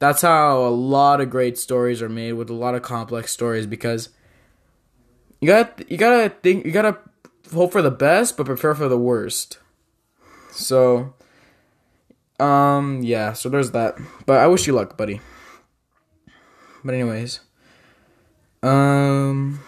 That's 0.00 0.22
how 0.22 0.66
a 0.66 0.70
lot 0.70 1.20
of 1.20 1.30
great 1.30 1.58
stories 1.58 2.02
are 2.02 2.08
made 2.08 2.32
with 2.32 2.50
a 2.50 2.54
lot 2.54 2.74
of 2.74 2.82
complex 2.82 3.32
stories 3.32 3.66
because 3.66 4.08
you 5.40 5.46
got 5.46 5.90
you 5.90 5.98
gotta 5.98 6.30
think 6.30 6.64
you 6.64 6.72
gotta 6.72 6.98
hope 7.52 7.72
for 7.72 7.82
the 7.82 7.90
best 7.90 8.36
but 8.36 8.46
prepare 8.46 8.74
for 8.74 8.88
the 8.88 8.98
worst. 8.98 9.58
So, 10.52 11.14
um, 12.38 13.02
yeah. 13.02 13.32
So 13.32 13.48
there's 13.48 13.70
that. 13.72 13.96
But 14.26 14.38
I 14.38 14.46
wish 14.46 14.66
you 14.66 14.72
luck, 14.72 14.96
buddy. 14.96 15.20
But 16.84 16.94
anyways, 16.94 17.40
um, 18.62 19.60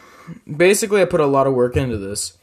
basically 0.56 1.02
I 1.02 1.04
put 1.04 1.20
a 1.20 1.26
lot 1.26 1.46
of 1.46 1.54
work 1.54 1.76
into 1.76 1.98
this. 1.98 2.38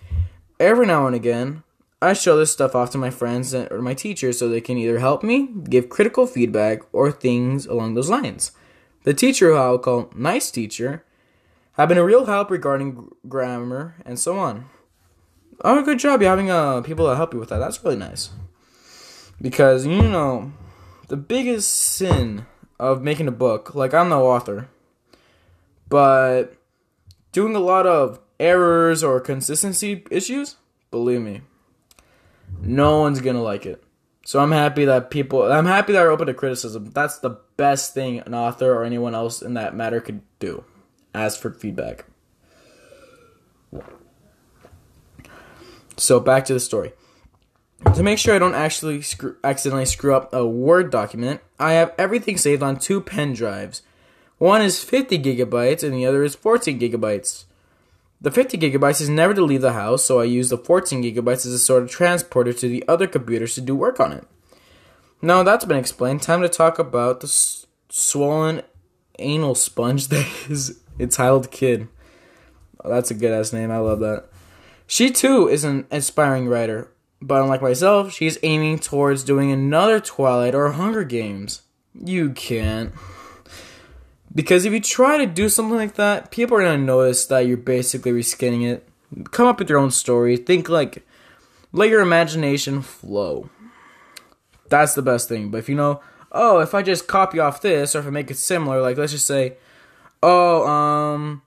Every 0.60 0.86
now 0.86 1.08
and 1.08 1.15
again, 1.15 1.63
I 2.01 2.13
show 2.13 2.38
this 2.38 2.51
stuff 2.51 2.75
off 2.75 2.91
to 2.91 2.98
my 2.98 3.10
friends 3.10 3.53
or 3.53 3.81
my 3.81 3.93
teachers 3.93 4.39
so 4.39 4.48
they 4.48 4.62
can 4.62 4.77
either 4.77 5.00
help 5.00 5.24
me, 5.24 5.50
give 5.69 5.89
critical 5.89 6.27
feedback, 6.27 6.81
or 6.93 7.12
things 7.12 7.65
along 7.65 7.93
those 7.96 8.10
lines. 8.10 8.51
The 9.03 9.13
teacher, 9.13 9.50
who 9.50 9.55
I 9.55 9.69
will 9.69 9.79
call 9.79 10.12
nice 10.15 10.51
teacher, 10.51 11.03
have 11.74 11.89
been 11.89 11.98
a 11.98 12.03
real 12.03 12.25
help 12.25 12.51
regarding 12.51 13.10
grammar 13.27 13.96
and 14.05 14.19
so 14.19 14.38
on. 14.38 14.65
Oh, 15.62 15.84
good 15.84 16.00
job! 16.00 16.22
You're 16.22 16.30
having 16.30 16.50
uh, 16.50 16.82
people 16.82 17.08
that 17.08 17.18
help 17.18 17.34
you 17.34 17.39
with 17.39 17.50
that. 17.50 17.58
That's 17.58 17.84
really 17.84 17.98
nice. 17.98 18.30
Because 19.42 19.86
you 19.86 20.01
know, 20.01 20.54
the 21.08 21.18
biggest 21.18 21.74
sin 21.74 22.46
of 22.80 23.01
making 23.01 23.28
a 23.28 23.32
book, 23.32 23.75
like 23.75 23.94
I'm 23.94 24.10
no 24.10 24.28
author, 24.28 24.70
but 25.89 26.56
doing 27.32 27.56
a 27.56 27.60
lot 27.60 27.86
of 27.86 28.20
errors 28.39 29.04
or 29.04 29.20
consistency 29.20 30.06
issues, 30.10 30.56
believe 30.92 31.22
me, 31.22 31.42
no 32.62 33.00
one's 33.00 33.20
gonna 33.20 33.44
like 33.44 33.66
it. 33.66 33.84
So 34.25 34.39
I'm 34.39 34.51
happy 34.51 34.86
that 34.86 35.10
people 35.10 35.51
I'm 35.51 35.66
happy 35.66 35.94
that 35.94 36.04
are 36.04 36.12
open 36.12 36.28
to 36.28 36.34
criticism. 36.34 36.92
That's 36.92 37.20
the 37.20 37.39
best 37.58 37.94
thing 37.94 38.20
an 38.20 38.34
author 38.34 38.74
or 38.74 38.84
anyone 38.84 39.16
else 39.16 39.42
in 39.42 39.56
that 39.56 39.75
matter 39.75 40.00
could 40.00 40.22
do. 40.39 40.63
Ask 41.13 41.39
for 41.39 41.51
feedback. 41.51 42.06
So 46.00 46.20
back 46.20 46.46
to 46.46 46.53
the 46.53 46.60
story. 46.60 46.94
To 47.96 48.03
make 48.03 48.18
sure 48.18 48.36
I 48.36 48.39
don't 48.39 48.56
actually 48.56 49.01
screw, 49.01 49.36
accidentally 49.44 49.86
screw 49.86 50.15
up 50.15 50.34
a 50.34 50.46
Word 50.48 50.91
document, 50.91 51.41
I 51.60 51.74
have 51.74 51.94
everything 51.98 52.38
saved 52.38 52.63
on 52.63 52.77
two 52.77 53.01
pen 53.01 53.34
drives. 53.34 53.82
One 54.38 54.62
is 54.62 54.84
50 54.84 55.20
gigabytes 55.20 55.84
and 55.84 55.94
the 55.94 56.06
other 56.06 56.24
is 56.24 56.36
14 56.36 56.79
gigabytes. 56.79 57.46
The 58.22 58.32
50 58.32 58.58
gigabytes 58.58 59.01
is 59.01 59.10
never 59.10 59.34
to 59.34 59.44
leave 59.44 59.62
the 59.62 59.74
house, 59.74 60.03
so 60.03 60.20
I 60.20 60.25
use 60.25 60.50
the 60.50 60.58
14 60.58 61.03
gigabytes 61.03 61.46
as 61.46 61.53
a 61.53 61.60
sort 61.60 61.84
of 61.84 61.89
transporter 61.89 62.51
to 62.53 62.68
the 62.68 62.84
other 62.88 63.08
computers 63.08 63.56
to 63.56 63.62
do 63.62 63.75
work 63.75 64.00
on 64.00 64.12
it. 64.12 64.25
Now 65.22 65.44
that's 65.44 65.65
been 65.65 65.77
explained, 65.77 66.22
time 66.22 66.41
to 66.41 66.50
talk 66.50 66.79
about 66.79 67.20
the 67.22 67.27
s- 67.27 67.65
swollen 67.89 68.62
anal 69.20 69.56
sponge 69.56 70.08
that 70.10 70.27
is 70.50 70.82
entitled 71.00 71.51
Kid. 71.51 71.88
Oh, 72.84 72.89
that's 72.89 73.12
a 73.12 73.13
good 73.13 73.32
ass 73.32 73.51
name, 73.51 73.72
I 73.72 73.77
love 73.77 74.00
that. 74.00 74.25
She 74.91 75.12
too 75.12 75.48
is 75.48 75.63
an 75.63 75.86
aspiring 75.91 76.48
writer, 76.48 76.91
but 77.22 77.43
unlike 77.43 77.62
myself, 77.62 78.12
she 78.12 78.25
is 78.25 78.39
aiming 78.41 78.79
towards 78.79 79.24
doing 79.24 79.51
another 79.51 80.00
Twilight 80.00 80.55
or 80.55 80.72
Hunger 80.72 81.03
Games. 81.03 81.62
You 81.93 82.31
can't. 82.31 82.91
Because 84.34 84.65
if 84.65 84.74
you 84.74 84.79
try 84.79 85.19
to 85.19 85.27
do 85.27 85.48
something 85.48 85.77
like 85.77 85.93
that, 85.93 86.31
people 86.31 86.58
are 86.58 86.63
gonna 86.63 86.79
notice 86.79 87.27
that 87.27 87.46
you're 87.46 87.55
basically 87.55 88.12
reskinning 88.12 88.67
it. 88.67 88.89
Come 89.29 89.46
up 89.46 89.60
with 89.60 89.69
your 89.69 89.77
own 89.77 89.91
story. 89.91 90.38
Think 90.38 90.69
like, 90.69 91.05
let 91.72 91.89
your 91.89 92.01
imagination 92.01 92.81
flow. 92.81 93.48
That's 94.69 94.96
the 94.96 95.03
best 95.03 95.29
thing. 95.29 95.51
But 95.51 95.60
if 95.60 95.69
you 95.69 95.75
know, 95.75 96.01
oh, 96.31 96.62
if 96.62 96.74
I 96.74 96.81
just 96.81 97.08
copy 97.08 97.38
off 97.38 97.62
this, 97.62 97.96
or 97.96 98.00
if 98.00 98.08
I 98.08 98.10
make 98.10 98.31
it 98.31 98.38
similar, 98.38 98.81
like 98.81 98.98
let's 98.98 99.12
just 99.12 99.27
say, 99.27 99.58
oh, 100.24 100.67
um, 100.67 101.43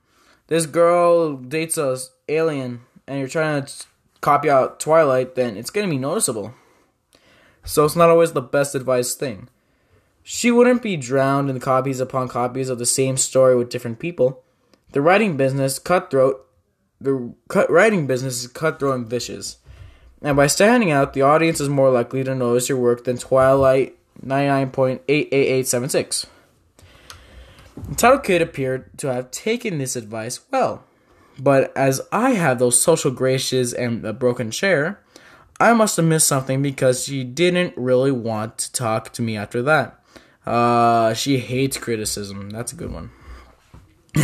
this 0.47 0.65
girl 0.65 1.35
dates 1.35 1.77
a 1.77 1.97
alien, 2.29 2.79
and 3.07 3.19
you're 3.19 3.27
trying 3.27 3.65
to 3.65 3.85
copy 4.21 4.49
out 4.49 4.79
Twilight, 4.79 5.35
then 5.35 5.57
it's 5.57 5.69
gonna 5.69 5.87
be 5.87 5.97
noticeable. 5.97 6.53
So 7.65 7.85
it's 7.85 7.95
not 7.95 8.09
always 8.09 8.33
the 8.33 8.41
best 8.41 8.75
advice 8.75 9.13
thing. 9.13 9.47
She 10.23 10.51
wouldn't 10.51 10.81
be 10.81 10.95
drowned 10.95 11.49
in 11.49 11.59
copies 11.59 11.99
upon 11.99 12.29
copies 12.29 12.69
of 12.69 12.79
the 12.79 12.85
same 12.85 13.17
story 13.17 13.57
with 13.57 13.69
different 13.69 13.99
people. 13.99 14.43
The 14.93 15.01
writing 15.01 15.37
business 15.37 15.79
cutthroat. 15.79 16.45
The 17.01 17.33
cut 17.49 17.69
writing 17.69 18.07
business 18.07 18.41
is 18.41 18.47
cutthroat 18.47 18.95
and 18.95 19.07
vicious. 19.07 19.57
And 20.21 20.37
by 20.37 20.47
standing 20.47 20.91
out, 20.91 21.13
the 21.13 21.21
audience 21.21 21.59
is 21.59 21.67
more 21.67 21.89
likely 21.89 22.23
to 22.23 22.33
notice 22.33 22.69
your 22.69 22.77
work 22.77 23.03
than 23.03 23.17
Twilight 23.17 23.97
99.88876. 24.25 26.27
Title 27.97 28.19
Kid 28.19 28.41
appeared 28.41 28.97
to 28.99 29.11
have 29.11 29.31
taken 29.31 29.79
this 29.79 29.97
advice 29.97 30.39
well, 30.51 30.85
but 31.39 31.75
as 31.75 32.01
I 32.11 32.31
have 32.31 32.59
those 32.59 32.79
social 32.79 33.11
graces 33.11 33.73
and 33.73 34.05
a 34.05 34.13
broken 34.13 34.51
chair, 34.51 35.03
I 35.59 35.73
must 35.73 35.97
have 35.97 36.05
missed 36.05 36.27
something 36.27 36.61
because 36.61 37.05
she 37.05 37.23
didn't 37.23 37.75
really 37.77 38.11
want 38.11 38.57
to 38.59 38.71
talk 38.71 39.13
to 39.13 39.21
me 39.21 39.37
after 39.37 39.61
that. 39.63 39.99
Uh, 40.45 41.13
she 41.13 41.39
hates 41.39 41.77
criticism. 41.77 42.49
That's 42.49 42.73
a 42.73 42.75
good 42.75 42.91
one. 42.91 43.11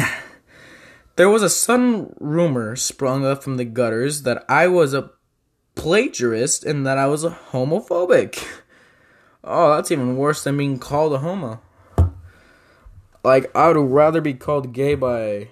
there 1.15 1.29
was 1.29 1.43
a 1.43 1.49
sudden 1.49 2.13
rumor 2.19 2.75
sprung 2.75 3.25
up 3.25 3.43
from 3.43 3.57
the 3.57 3.65
gutters 3.65 4.23
that 4.23 4.43
I 4.49 4.67
was 4.67 4.93
a 4.93 5.11
plagiarist 5.75 6.65
and 6.65 6.85
that 6.85 6.97
I 6.97 7.07
was 7.07 7.23
a 7.23 7.37
homophobic. 7.51 8.45
Oh, 9.43 9.75
that's 9.75 9.91
even 9.91 10.17
worse 10.17 10.43
than 10.43 10.57
being 10.57 10.79
called 10.79 11.13
a 11.13 11.19
homo. 11.19 11.61
Like, 13.23 13.49
I 13.55 13.69
would 13.69 13.77
rather 13.77 14.21
be 14.21 14.33
called 14.33 14.73
gay 14.73 14.95
by 14.95 15.49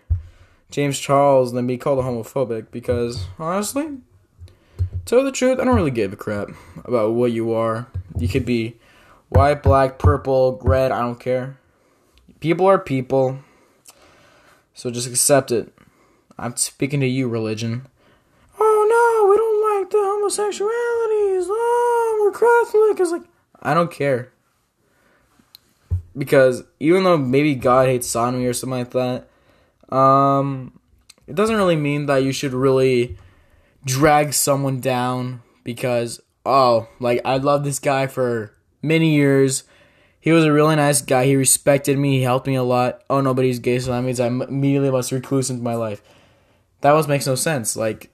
James 0.70 1.00
Charles 1.00 1.54
than 1.54 1.68
be 1.68 1.78
called 1.78 2.00
a 2.00 2.02
homophobic 2.02 2.72
because, 2.72 3.26
honestly, 3.40 3.98
tell 5.06 5.24
the 5.24 5.32
truth, 5.32 5.60
I 5.60 5.64
don't 5.64 5.76
really 5.76 5.92
give 5.92 6.14
a 6.14 6.18
crap 6.18 6.50
about 6.84 7.14
what 7.14 7.32
you 7.32 7.54
are. 7.54 7.88
You 8.18 8.28
could 8.28 8.46
be 8.46 8.78
white, 9.30 9.64
black, 9.64 9.98
purple, 9.98 10.60
red, 10.62 10.92
I 10.92 11.00
don't 11.00 11.20
care. 11.20 11.58
People 12.40 12.66
are 12.68 12.78
people. 12.78 13.40
So 14.74 14.92
just 14.92 15.08
accept 15.08 15.52
it. 15.52 15.74
I'm 16.38 16.56
speaking 16.56 17.00
to 17.00 17.08
you, 17.08 17.28
religion. 17.28 17.88
Oh 18.60 18.86
no, 18.88 19.30
we 19.30 19.38
don't 19.38 19.80
like 19.80 19.90
the 19.90 19.98
homosexualities. 19.98 21.48
Oh, 21.50 22.20
we're 22.22 22.32
Catholic. 22.32 23.00
It's 23.00 23.12
like, 23.12 23.24
I 23.62 23.74
don't 23.74 23.92
care. 23.92 24.32
Because 26.16 26.64
even 26.80 27.04
though 27.04 27.18
maybe 27.18 27.56
God 27.56 27.88
hates 27.88 28.08
sodomy 28.08 28.46
or 28.46 28.54
something 28.54 28.80
like 28.80 28.92
that, 28.92 29.30
um, 29.90 30.80
it 31.28 31.36
doesn't 31.36 31.56
really 31.56 31.76
mean 31.76 32.06
that 32.08 32.24
you 32.24 32.32
should 32.32 32.54
really 32.54 33.18
drag 33.86 34.34
someone 34.34 34.80
down 34.80 35.42
because 35.64 36.22
oh, 36.48 36.88
like 37.00 37.22
I 37.26 37.38
love 37.38 37.64
this 37.64 37.80
guy 37.80 38.08
for 38.08 38.54
many 38.82 39.14
years. 39.14 39.64
He 40.20 40.32
was 40.32 40.46
a 40.46 40.52
really 40.52 40.76
nice 40.76 41.02
guy. 41.02 41.26
He 41.26 41.36
respected 41.36 41.98
me. 41.98 42.18
He 42.18 42.24
helped 42.24 42.48
me 42.48 42.56
a 42.56 42.64
lot. 42.64 43.04
Oh, 43.10 43.22
nobody's 43.22 43.60
gay, 43.60 43.80
so 43.80 43.92
that 43.92 44.02
means 44.02 44.20
I 44.20 44.28
immediately 44.28 44.90
must 44.90 45.12
recluse 45.12 45.50
into 45.50 45.64
my 45.64 45.76
life. 45.76 46.02
That 46.82 46.94
was 46.94 47.08
makes 47.08 47.28
no 47.28 47.36
sense. 47.36 47.76
Like, 47.76 48.10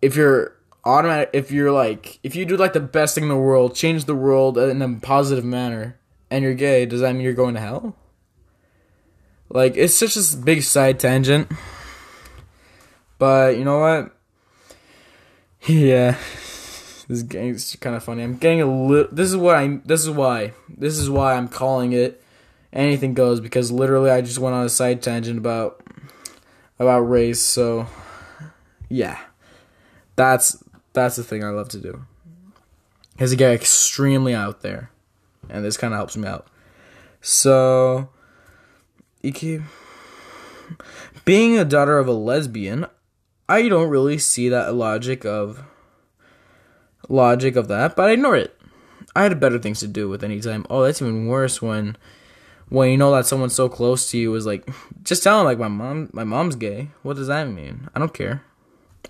if 0.00 0.14
you're 0.14 0.56
automatic, 0.84 1.30
if 1.32 1.50
you're 1.50 1.72
like, 1.72 2.18
if 2.22 2.36
you 2.36 2.44
do 2.44 2.56
like 2.56 2.74
the 2.74 2.80
best 2.80 3.14
thing 3.14 3.24
in 3.24 3.28
the 3.28 3.36
world, 3.36 3.74
change 3.74 4.04
the 4.04 4.14
world 4.14 4.58
in 4.58 4.82
a 4.82 5.00
positive 5.00 5.44
manner, 5.44 5.98
and 6.30 6.44
you're 6.44 6.54
gay, 6.54 6.86
does 6.86 7.00
that 7.00 7.12
mean 7.12 7.22
you're 7.22 7.32
going 7.32 7.54
to 7.54 7.60
hell? 7.60 7.96
Like, 9.52 9.76
it's 9.76 9.94
such 9.94 10.16
a 10.16 10.36
big 10.36 10.62
side 10.62 10.98
tangent. 10.98 11.50
But 13.18 13.56
you 13.56 13.64
know 13.64 13.78
what? 13.78 14.16
Yeah. 15.68 16.16
This 17.06 17.22
is 17.22 17.76
kind 17.76 17.94
of 17.94 18.02
funny. 18.02 18.22
I'm 18.22 18.36
getting 18.36 18.62
a 18.62 18.66
little. 18.66 19.14
This 19.14 19.28
is 19.28 19.36
what 19.36 19.56
I. 19.56 19.80
This 19.84 20.02
is 20.02 20.10
why. 20.10 20.54
This 20.68 20.98
is 20.98 21.10
why 21.10 21.34
I'm 21.34 21.48
calling 21.48 21.92
it. 21.92 22.22
Anything 22.72 23.12
goes 23.12 23.38
because 23.38 23.70
literally 23.70 24.10
I 24.10 24.22
just 24.22 24.38
went 24.38 24.54
on 24.54 24.64
a 24.64 24.70
side 24.70 25.02
tangent 25.02 25.38
about 25.38 25.82
about 26.78 27.00
race. 27.00 27.42
So 27.42 27.86
yeah, 28.88 29.18
that's 30.16 30.62
that's 30.94 31.16
the 31.16 31.24
thing 31.24 31.44
I 31.44 31.50
love 31.50 31.68
to 31.70 31.78
do. 31.78 32.04
Because 33.12 33.30
to 33.30 33.36
get 33.36 33.52
extremely 33.52 34.34
out 34.34 34.62
there, 34.62 34.90
and 35.50 35.64
this 35.64 35.76
kind 35.76 35.92
of 35.92 35.98
helps 35.98 36.16
me 36.16 36.26
out. 36.26 36.46
So, 37.20 38.08
Being 41.24 41.58
a 41.58 41.64
daughter 41.64 41.98
of 41.98 42.08
a 42.08 42.12
lesbian, 42.12 42.86
I 43.48 43.68
don't 43.68 43.88
really 43.88 44.18
see 44.18 44.48
that 44.48 44.74
logic 44.74 45.24
of 45.24 45.64
logic 47.08 47.56
of 47.56 47.68
that, 47.68 47.96
but 47.96 48.08
I 48.08 48.12
ignore 48.12 48.36
it. 48.36 48.58
I 49.14 49.24
had 49.24 49.38
better 49.38 49.58
things 49.58 49.80
to 49.80 49.88
do 49.88 50.08
with 50.08 50.24
any 50.24 50.40
time. 50.40 50.66
Oh, 50.70 50.82
that's 50.82 51.02
even 51.02 51.26
worse 51.26 51.60
when 51.60 51.96
when 52.68 52.90
you 52.90 52.96
know 52.96 53.14
that 53.14 53.26
someone 53.26 53.50
so 53.50 53.68
close 53.68 54.10
to 54.10 54.18
you 54.18 54.34
is 54.34 54.46
like 54.46 54.66
just 55.04 55.22
tell 55.22 55.36
them 55.38 55.44
like 55.44 55.58
my 55.58 55.68
mom 55.68 56.08
my 56.12 56.24
mom's 56.24 56.56
gay. 56.56 56.88
What 57.02 57.16
does 57.16 57.26
that 57.28 57.48
mean? 57.48 57.88
I 57.94 57.98
don't 57.98 58.14
care. 58.14 58.42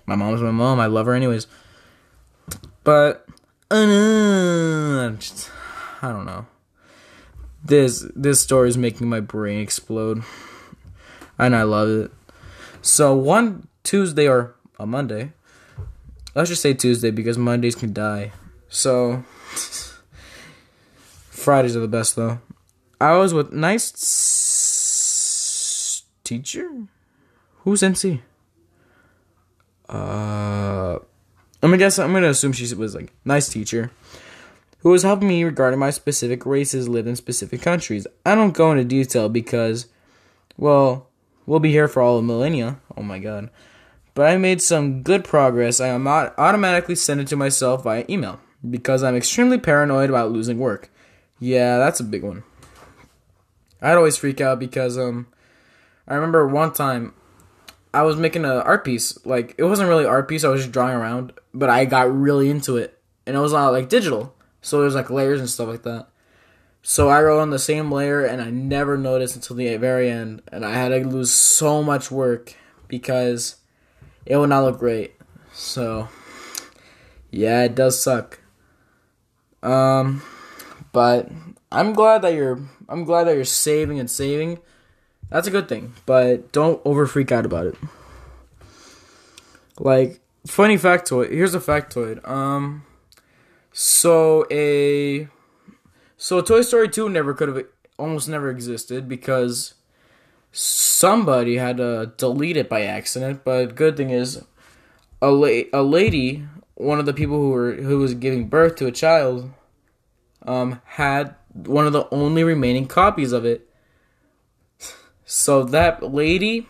My 0.05 0.15
mom's 0.15 0.41
my 0.41 0.51
mom. 0.51 0.79
I 0.79 0.87
love 0.87 1.05
her 1.05 1.13
anyways. 1.13 1.47
But 2.83 3.25
uh, 3.71 3.75
I 6.01 6.11
don't 6.11 6.25
know. 6.25 6.45
This 7.63 8.05
this 8.15 8.41
story 8.41 8.69
is 8.69 8.77
making 8.77 9.07
my 9.07 9.19
brain 9.19 9.59
explode. 9.59 10.23
And 11.37 11.55
I 11.55 11.63
love 11.63 11.89
it. 11.89 12.11
So 12.81 13.15
one 13.15 13.67
Tuesday 13.83 14.27
or 14.27 14.55
a 14.77 14.85
Monday, 14.85 15.31
Let's 16.35 16.49
just 16.49 16.61
say 16.63 16.73
Tuesday 16.73 17.11
because 17.11 17.37
Mondays 17.37 17.75
can 17.75 17.93
die. 17.93 18.31
So 18.67 19.23
Fridays 21.29 21.75
are 21.75 21.81
the 21.81 21.87
best 21.87 22.15
though. 22.15 22.39
I 22.99 23.15
was 23.17 23.33
with 23.33 23.51
nice 23.53 23.91
teacher. 26.23 26.69
Who's 27.59 27.81
NC? 27.81 28.21
Uh, 29.87 30.95
I'm 30.95 31.01
gonna 31.61 31.77
guess. 31.77 31.99
I'm 31.99 32.13
gonna 32.13 32.29
assume 32.29 32.53
she 32.53 32.73
was 32.73 32.95
like 32.95 33.13
nice 33.25 33.47
teacher, 33.49 33.91
who 34.83 34.91
was 34.91 35.03
helping 35.03 35.27
me 35.27 35.43
regarding 35.43 35.79
my 35.79 35.89
specific 35.89 36.45
races 36.45 36.87
lived 36.87 37.07
in 37.07 37.15
specific 37.15 37.61
countries. 37.61 38.05
I 38.25 38.35
don't 38.35 38.53
go 38.53 38.71
into 38.71 38.85
detail 38.85 39.27
because, 39.27 39.87
well, 40.55 41.09
we'll 41.45 41.59
be 41.59 41.71
here 41.71 41.87
for 41.87 42.01
all 42.01 42.19
of 42.19 42.23
millennia. 42.23 42.79
Oh 42.95 43.01
my 43.01 43.19
god 43.19 43.49
but 44.13 44.27
I 44.27 44.37
made 44.37 44.61
some 44.61 45.01
good 45.01 45.23
progress. 45.23 45.79
I 45.79 45.87
am 45.87 46.07
automatically 46.07 46.95
send 46.95 47.21
it 47.21 47.27
to 47.27 47.35
myself 47.35 47.83
via 47.83 48.05
email 48.09 48.39
because 48.67 49.03
I'm 49.03 49.15
extremely 49.15 49.57
paranoid 49.57 50.09
about 50.09 50.31
losing 50.31 50.59
work. 50.59 50.89
Yeah, 51.39 51.77
that's 51.77 51.99
a 51.99 52.03
big 52.03 52.23
one. 52.23 52.43
I'd 53.81 53.97
always 53.97 54.17
freak 54.17 54.39
out 54.39 54.59
because 54.59 54.97
um 54.97 55.27
I 56.07 56.15
remember 56.15 56.47
one 56.47 56.73
time 56.73 57.13
I 57.93 58.03
was 58.03 58.15
making 58.15 58.45
an 58.45 58.51
art 58.51 58.85
piece. 58.85 59.17
Like 59.25 59.55
it 59.57 59.63
wasn't 59.63 59.89
really 59.89 60.05
art 60.05 60.27
piece, 60.27 60.43
I 60.43 60.49
was 60.49 60.61
just 60.61 60.73
drawing 60.73 60.95
around, 60.95 61.33
but 61.53 61.69
I 61.69 61.85
got 61.85 62.13
really 62.13 62.49
into 62.49 62.77
it. 62.77 62.99
And 63.25 63.35
it 63.35 63.39
was 63.39 63.53
all 63.53 63.71
like 63.71 63.89
digital. 63.89 64.35
So 64.63 64.81
there's 64.81 64.95
like 64.95 65.11
layers 65.11 65.39
and 65.39 65.49
stuff 65.49 65.67
like 65.67 65.83
that. 65.83 66.07
So 66.81 67.09
I 67.09 67.21
wrote 67.21 67.41
on 67.41 67.51
the 67.51 67.59
same 67.59 67.91
layer 67.91 68.25
and 68.25 68.41
I 68.41 68.49
never 68.49 68.97
noticed 68.97 69.35
until 69.35 69.55
the 69.55 69.75
very 69.77 70.09
end 70.09 70.41
and 70.51 70.65
I 70.65 70.73
had 70.73 70.89
to 70.89 71.07
lose 71.07 71.31
so 71.31 71.83
much 71.83 72.09
work 72.09 72.55
because 72.87 73.57
it 74.25 74.37
would 74.37 74.49
not 74.49 74.63
look 74.63 74.79
great. 74.79 75.13
So, 75.53 76.07
yeah, 77.29 77.63
it 77.63 77.75
does 77.75 78.01
suck. 78.01 78.39
Um, 79.61 80.21
but 80.91 81.29
I'm 81.71 81.93
glad 81.93 82.21
that 82.21 82.33
you're. 82.33 82.59
I'm 82.89 83.05
glad 83.05 83.25
that 83.25 83.35
you're 83.35 83.45
saving 83.45 83.99
and 83.99 84.09
saving. 84.09 84.59
That's 85.29 85.47
a 85.47 85.51
good 85.51 85.67
thing, 85.67 85.93
but 86.05 86.51
don't 86.51 86.81
over 86.85 87.07
freak 87.07 87.31
out 87.31 87.45
about 87.45 87.67
it. 87.67 87.75
Like 89.79 90.19
funny 90.45 90.77
factoid. 90.77 91.31
Here's 91.31 91.55
a 91.55 91.59
factoid. 91.59 92.27
Um, 92.27 92.83
so 93.73 94.45
a 94.51 95.27
so 96.15 96.41
Toy 96.41 96.61
Story 96.61 96.87
two 96.87 97.09
never 97.09 97.33
could 97.33 97.49
have 97.49 97.65
almost 97.97 98.29
never 98.29 98.49
existed 98.49 99.09
because 99.09 99.73
somebody 100.51 101.57
had 101.57 101.77
to 101.77 102.13
delete 102.17 102.55
it 102.55 102.69
by 102.69 102.83
accident. 102.83 103.43
But 103.43 103.75
good 103.75 103.97
thing 103.97 104.11
is, 104.11 104.43
a 105.21 105.31
la- 105.31 105.63
a 105.73 105.81
lady, 105.81 106.45
one 106.75 106.99
of 106.99 107.05
the 107.05 107.13
people 107.13 107.37
who 107.37 107.49
were 107.49 107.73
who 107.73 107.99
was 107.99 108.13
giving 108.13 108.47
birth 108.47 108.75
to 108.77 108.87
a 108.87 108.91
child, 108.91 109.51
um, 110.43 110.79
had 110.85 111.35
one 111.51 111.87
of 111.87 111.93
the 111.93 112.07
only 112.11 112.43
remaining 112.43 112.87
copies 112.87 113.31
of 113.31 113.43
it. 113.43 113.67
So 115.25 115.63
that 115.63 116.03
lady 116.03 116.67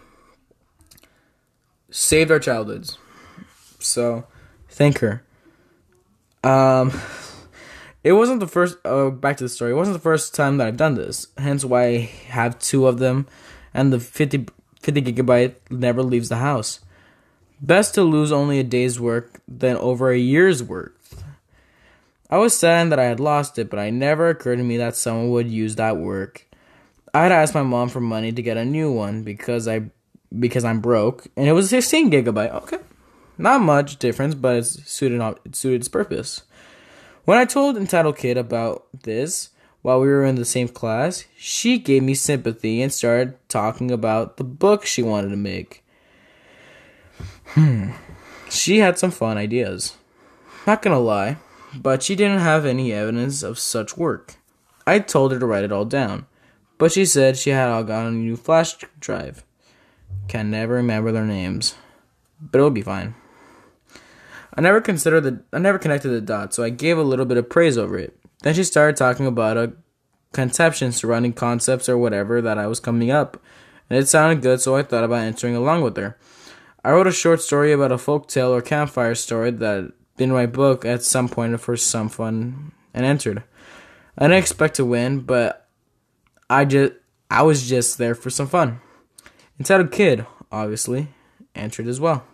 saved 1.92 2.32
our 2.32 2.39
childhoods. 2.39 2.98
So 3.80 4.26
thank 4.70 5.00
her. 5.00 5.24
Um 6.44 6.92
it 8.04 8.14
wasn't 8.14 8.42
the 8.42 8.48
first 8.48 8.78
uh, 8.86 9.10
back 9.10 9.38
to 9.38 9.46
the 9.46 9.50
story. 9.50 9.72
It 9.72 9.76
wasn't 9.76 9.96
the 9.96 10.04
first 10.04 10.36
time 10.36 10.58
that 10.58 10.68
I've 10.68 10.78
done 10.78 10.96
this. 10.96 11.28
Hence 11.38 11.64
why 11.64 11.86
I 11.86 11.98
have 12.28 12.60
two 12.60 12.86
of 12.86 13.00
them 13.00 13.28
and 13.74 13.92
the 13.92 14.00
50, 14.00 14.48
50 14.82 15.02
gigabyte 15.02 15.56
never 15.70 16.04
leaves 16.04 16.30
the 16.30 16.38
house. 16.38 16.82
Best 17.62 17.96
to 17.96 18.04
lose 18.04 18.32
only 18.32 18.60
a 18.60 18.64
day's 18.64 19.00
work 19.00 19.40
than 19.48 19.78
over 19.78 20.12
a 20.12 20.18
year's 20.18 20.62
worth. 20.62 21.24
I 22.30 22.38
was 22.38 22.58
sad 22.58 22.90
that 22.90 23.00
I 23.00 23.06
had 23.06 23.20
lost 23.20 23.58
it, 23.58 23.70
but 23.70 23.80
it 23.80 23.92
never 23.92 24.30
occurred 24.30 24.58
to 24.58 24.64
me 24.64 24.78
that 24.78 24.96
someone 24.96 25.30
would 25.30 25.50
use 25.50 25.76
that 25.76 25.98
work. 25.98 26.46
I 27.14 27.24
had 27.24 27.32
asked 27.32 27.54
my 27.54 27.62
mom 27.62 27.90
for 27.90 28.02
money 28.02 28.32
to 28.32 28.42
get 28.42 28.58
a 28.58 28.66
new 28.66 28.92
one 28.92 29.24
because 29.24 29.68
I 29.68 29.84
because 30.38 30.66
I'm 30.66 30.82
broke, 30.82 31.28
and 31.38 31.48
it 31.48 31.54
was 31.54 31.70
16 31.70 32.10
gigabyte. 32.10 32.52
Okay, 32.64 32.80
not 33.38 33.62
much 33.62 33.98
difference, 33.98 34.36
but 34.36 34.58
it's 34.58 34.89
suited 34.89 35.22
it 35.46 35.56
suited 35.56 35.82
its 35.82 35.88
purpose. 35.88 36.43
When 37.26 37.38
I 37.38 37.46
told 37.46 37.78
Entitled 37.78 38.17
Kid 38.17 38.38
about 38.38 38.86
this, 39.04 39.50
while 39.82 40.00
we 40.00 40.08
were 40.08 40.26
in 40.26 40.36
the 40.36 40.46
same 40.46 40.67
class, 40.67 41.26
she 41.38 41.78
gave 41.78 42.04
me 42.04 42.13
sympathy 42.13 42.82
and 42.82 42.91
started 42.91 43.38
talking 43.50 43.91
about 43.91 44.38
the 44.38 44.43
book 44.43 44.86
she 44.86 45.02
wanted 45.02 45.30
to 45.30 45.38
make. 45.38 45.84
Hmm. 47.48 47.91
She 48.50 48.80
had 48.80 49.00
some 49.00 49.12
fun 49.12 49.38
ideas. 49.38 49.98
Not 50.67 50.82
gonna 50.82 51.00
lie, 51.00 51.38
but 51.74 52.04
she 52.04 52.15
didn't 52.15 52.39
have 52.39 52.65
any 52.65 52.93
evidence 52.93 53.43
of 53.43 53.60
such 53.60 53.98
work. 53.98 54.36
I 54.86 55.00
told 55.00 55.32
her 55.32 55.39
to 55.39 55.46
write 55.46 55.63
it 55.63 55.72
all 55.72 55.86
down, 55.86 56.28
but 56.78 56.91
she 56.91 57.06
said 57.06 57.38
she 57.38 57.50
had 57.50 57.69
all 57.69 57.84
got 57.84 58.06
a 58.06 58.12
new 58.12 58.36
flash 58.36 58.76
drive. 59.00 59.43
Can 60.28 60.52
never 60.52 60.76
remember 60.76 61.12
their 61.12 61.26
names, 61.26 61.76
but 62.39 62.60
it'll 62.60 62.69
be 62.69 62.82
fine. 62.82 63.15
I 64.56 64.62
never 64.62 64.82
considered 64.82 65.22
the 65.22 65.44
I 65.52 65.60
never 65.60 65.80
connected 65.80 66.10
the 66.10 66.22
dots, 66.22 66.56
so 66.56 66.63
I 66.63 66.70
gave 66.70 66.98
a 66.98 67.04
little 67.04 67.26
bit 67.26 67.38
of 67.38 67.50
praise 67.50 67.78
over 67.78 67.98
it. 67.98 68.18
Then 68.44 68.54
she 68.54 68.63
started 68.63 68.96
talking 68.96 69.26
about 69.26 69.58
uh, 69.58 69.68
a 69.68 69.74
conception 70.32 70.92
surrounding 70.92 71.34
concepts 71.34 71.89
or 71.89 71.98
whatever 71.98 72.42
that 72.42 72.58
I 72.58 72.68
was 72.68 72.80
coming 72.80 73.12
up, 73.12 73.42
and 73.89 73.98
it 73.98 74.08
sounded 74.08 74.42
good, 74.42 74.62
so 74.62 74.76
I 74.76 74.84
thought 74.84 75.04
about 75.04 75.22
entering 75.22 75.56
along 75.56 75.82
with 75.82 75.98
her. 75.98 76.18
I 76.84 76.92
wrote 76.92 77.08
a 77.08 77.12
short 77.12 77.42
story 77.42 77.72
about 77.72 77.92
a 77.92 77.98
folk 77.98 78.28
tale 78.28 78.54
or 78.54 78.62
campfire 78.62 79.16
story 79.16 79.52
that 79.52 79.94
been 80.18 80.30
in 80.30 80.36
my 80.36 80.46
book 80.46 80.86
at 80.86 81.04
some 81.04 81.30
point 81.30 81.60
for 81.60 81.76
some 81.78 82.10
fun 82.10 82.72
and 82.94 83.06
entered. 83.06 83.44
I 84.18 84.26
didn't 84.26 84.38
expect 84.38 84.76
to 84.76 84.86
win, 84.86 85.22
but 85.22 85.68
I 86.50 86.66
just 86.66 86.94
I 87.32 87.42
was 87.42 87.68
just 87.68 87.98
there 87.98 88.13
for 88.13 88.30
some 88.30 88.48
fun. 88.48 88.82
Entitled 89.60 89.92
Kid, 89.92 90.26
obviously, 90.52 91.08
entered 91.56 91.88
as 91.88 92.00
well. 92.00 92.26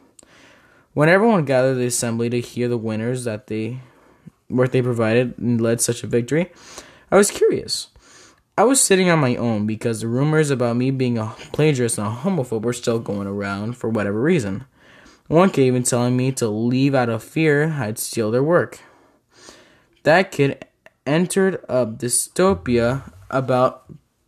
When 0.99 1.07
everyone 1.07 1.45
gathered 1.45 1.75
the 1.75 1.85
assembly 1.85 2.29
to 2.29 2.41
hear 2.41 2.67
the 2.67 2.77
winners 2.77 3.23
that 3.23 3.47
they 3.47 3.79
work 4.49 4.73
they 4.73 4.81
provided 4.81 5.38
and 5.38 5.62
led 5.62 5.79
such 5.79 6.03
a 6.03 6.07
victory, 6.07 6.51
I 7.09 7.15
was 7.15 7.31
curious. 7.31 7.88
I 8.57 8.65
was 8.65 8.81
sitting 8.81 9.09
on 9.09 9.19
my 9.19 9.38
own 9.38 9.65
because 9.65 10.01
the 10.01 10.09
rumors 10.09 10.49
about 10.49 10.75
me 10.75 10.91
being 10.91 11.17
a 11.17 11.27
plagiarist 11.53 11.99
and 11.99 12.07
a 12.07 12.12
homophobe 12.12 12.63
were 12.63 12.73
still 12.73 12.99
going 12.99 13.27
around 13.27 13.77
for 13.77 13.89
whatever 13.89 14.19
reason. 14.19 14.65
One 15.29 15.51
kid 15.51 15.62
even 15.62 15.83
telling 15.83 16.17
me 16.17 16.33
to 16.33 16.49
leave 16.49 16.93
out 16.93 17.07
of 17.07 17.23
fear 17.23 17.69
I'd 17.79 17.97
steal 17.97 18.29
their 18.29 18.43
work. 18.43 18.81
That 20.03 20.31
kid 20.31 20.65
entered 21.07 21.63
a 21.69 21.85
dystopia 21.85 23.13
about 23.29 23.85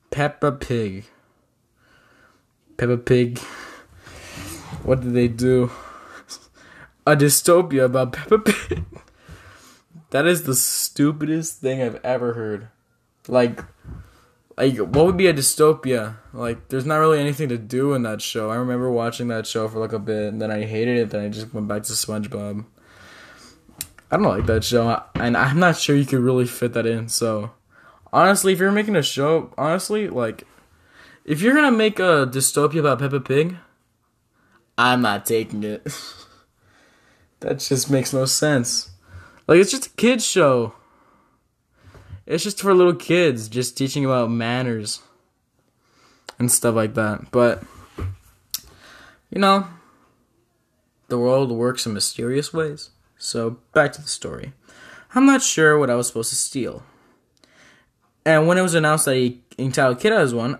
Peppa 0.10 0.53
Pig. 0.53 1.03
Peppa 2.77 2.95
Pig. 2.95 3.39
What 4.86 5.01
did 5.01 5.13
they 5.13 5.27
do? 5.27 5.69
A 7.05 7.15
dystopia 7.15 7.85
about 7.85 8.13
Peppa 8.13 8.39
Pig. 8.39 8.85
That 10.11 10.27
is 10.27 10.43
the 10.43 10.55
stupidest 10.55 11.61
thing 11.61 11.81
I've 11.81 11.99
ever 12.03 12.33
heard. 12.33 12.67
Like, 13.29 13.63
like 14.57 14.77
what 14.77 15.05
would 15.05 15.15
be 15.15 15.27
a 15.27 15.33
dystopia? 15.33 16.17
Like, 16.33 16.67
there's 16.67 16.85
not 16.85 16.97
really 16.97 17.19
anything 17.19 17.47
to 17.47 17.57
do 17.57 17.93
in 17.93 18.03
that 18.03 18.21
show. 18.21 18.49
I 18.49 18.55
remember 18.57 18.91
watching 18.91 19.29
that 19.29 19.47
show 19.47 19.69
for 19.69 19.79
like 19.79 19.93
a 19.93 19.99
bit, 19.99 20.33
and 20.33 20.41
then 20.41 20.51
I 20.51 20.65
hated 20.65 20.97
it. 20.97 21.09
Then 21.11 21.23
I 21.23 21.29
just 21.29 21.53
went 21.53 21.69
back 21.69 21.83
to 21.83 21.93
SpongeBob. 21.93 22.65
I 24.11 24.17
don't 24.17 24.25
like 24.25 24.45
that 24.47 24.65
show, 24.65 25.01
and 25.15 25.37
I'm 25.37 25.59
not 25.59 25.77
sure 25.77 25.95
you 25.95 26.05
could 26.05 26.19
really 26.19 26.45
fit 26.45 26.73
that 26.73 26.85
in. 26.85 27.07
So, 27.07 27.51
honestly, 28.11 28.51
if 28.51 28.59
you're 28.59 28.73
making 28.73 28.97
a 28.97 29.03
show, 29.03 29.53
honestly, 29.57 30.09
like, 30.09 30.43
if 31.23 31.41
you're 31.41 31.55
gonna 31.55 31.71
make 31.71 31.99
a 31.99 32.27
dystopia 32.29 32.81
about 32.81 32.99
Peppa 32.99 33.21
Pig, 33.21 33.55
I'm 34.77 35.01
not 35.01 35.25
taking 35.25 35.63
it. 35.63 35.87
that 37.41 37.60
just 37.60 37.89
makes 37.89 38.13
no 38.13 38.25
sense. 38.25 38.91
Like 39.47 39.60
it's 39.60 39.71
just 39.71 39.88
a 39.88 39.89
kids 39.91 40.25
show. 40.25 40.73
It's 42.25 42.43
just 42.43 42.62
for 42.62 42.73
little 42.73 42.95
kids, 42.95 43.49
just 43.49 43.77
teaching 43.77 44.06
about 44.06 44.32
manners 44.32 45.01
and 46.39 46.51
stuff 46.51 46.75
like 46.75 46.93
that. 46.93 47.32
But 47.32 47.63
you 49.30 49.39
know, 49.39 49.67
the 51.10 51.17
world 51.17 51.51
works 51.51 51.86
in 51.86 51.93
mysterious 51.93 52.54
ways. 52.54 52.91
So 53.17 53.58
back 53.73 53.91
to 53.93 54.01
the 54.01 54.08
story. 54.08 54.54
I'm 55.13 55.25
not 55.25 55.41
sure 55.41 55.77
what 55.77 55.89
I 55.89 55.95
was 55.95 56.08
supposed 56.08 56.30
to 56.30 56.36
steal. 56.36 56.84
And 58.25 58.47
when 58.47 58.58
it 58.58 58.62
was 58.62 58.75
announced 58.75 59.06
that 59.06 59.15
he 59.15 59.41
entitled 59.58 59.99
Kid 59.99 60.13
has 60.13 60.34
won, 60.34 60.60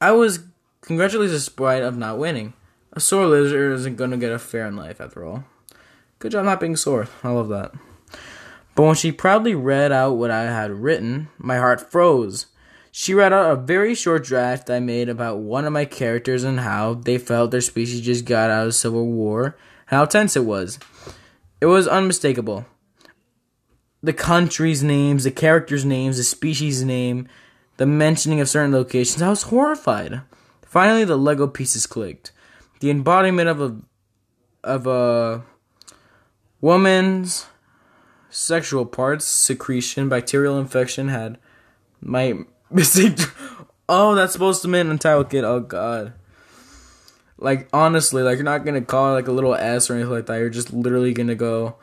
I 0.00 0.12
was 0.12 0.40
congratulated 0.82 1.32
despite 1.32 1.82
of 1.82 1.96
not 1.96 2.18
winning. 2.18 2.52
A 2.92 3.00
sore 3.00 3.26
loser 3.26 3.72
isn't 3.72 3.96
gonna 3.96 4.18
get 4.18 4.32
a 4.32 4.38
fair 4.38 4.66
in 4.66 4.76
life 4.76 5.00
after 5.00 5.24
all. 5.24 5.44
Good 6.24 6.32
job 6.32 6.46
not 6.46 6.58
being 6.58 6.74
sore. 6.74 7.06
I 7.22 7.28
love 7.28 7.50
that. 7.50 7.72
But 8.74 8.84
when 8.84 8.94
she 8.94 9.12
proudly 9.12 9.54
read 9.54 9.92
out 9.92 10.14
what 10.14 10.30
I 10.30 10.44
had 10.44 10.70
written, 10.70 11.28
my 11.36 11.58
heart 11.58 11.92
froze. 11.92 12.46
She 12.90 13.12
read 13.12 13.34
out 13.34 13.52
a 13.52 13.60
very 13.60 13.94
short 13.94 14.24
draft 14.24 14.70
I 14.70 14.80
made 14.80 15.10
about 15.10 15.40
one 15.40 15.66
of 15.66 15.74
my 15.74 15.84
characters 15.84 16.42
and 16.42 16.60
how 16.60 16.94
they 16.94 17.18
felt 17.18 17.50
their 17.50 17.60
species 17.60 18.00
just 18.00 18.24
got 18.24 18.48
out 18.48 18.66
of 18.66 18.74
civil 18.74 19.06
war, 19.06 19.58
how 19.88 20.06
tense 20.06 20.34
it 20.34 20.46
was. 20.46 20.78
It 21.60 21.66
was 21.66 21.86
unmistakable. 21.86 22.64
The 24.02 24.14
country's 24.14 24.82
names, 24.82 25.24
the 25.24 25.30
characters' 25.30 25.84
names, 25.84 26.16
the 26.16 26.24
species' 26.24 26.82
name, 26.84 27.28
the 27.76 27.84
mentioning 27.84 28.40
of 28.40 28.48
certain 28.48 28.72
locations, 28.72 29.20
I 29.20 29.28
was 29.28 29.42
horrified. 29.42 30.22
Finally, 30.62 31.04
the 31.04 31.18
Lego 31.18 31.46
pieces 31.46 31.86
clicked. 31.86 32.32
The 32.80 32.88
embodiment 32.90 33.50
of 33.50 33.60
a 33.60 33.76
of 34.66 34.86
a 34.86 35.44
woman's 36.64 37.44
sexual 38.30 38.86
parts, 38.86 39.26
secretion, 39.26 40.08
bacterial 40.08 40.58
infection 40.58 41.08
had 41.08 41.36
my 42.00 42.32
mistake. 42.70 43.18
Oh, 43.86 44.14
that's 44.14 44.32
supposed 44.32 44.62
to 44.62 44.68
mean 44.68 44.90
entitled 44.90 45.28
kid. 45.28 45.44
Oh 45.44 45.60
god. 45.60 46.14
Like 47.36 47.68
honestly, 47.70 48.22
like 48.22 48.36
you're 48.36 48.44
not 48.44 48.64
gonna 48.64 48.80
call 48.80 49.10
it 49.10 49.14
like 49.14 49.28
a 49.28 49.32
little 49.32 49.54
S 49.54 49.90
or 49.90 49.94
anything 49.94 50.10
like 50.10 50.24
that. 50.24 50.38
You're 50.38 50.48
just 50.48 50.72
literally 50.72 51.12
gonna 51.12 51.34
go 51.34 51.76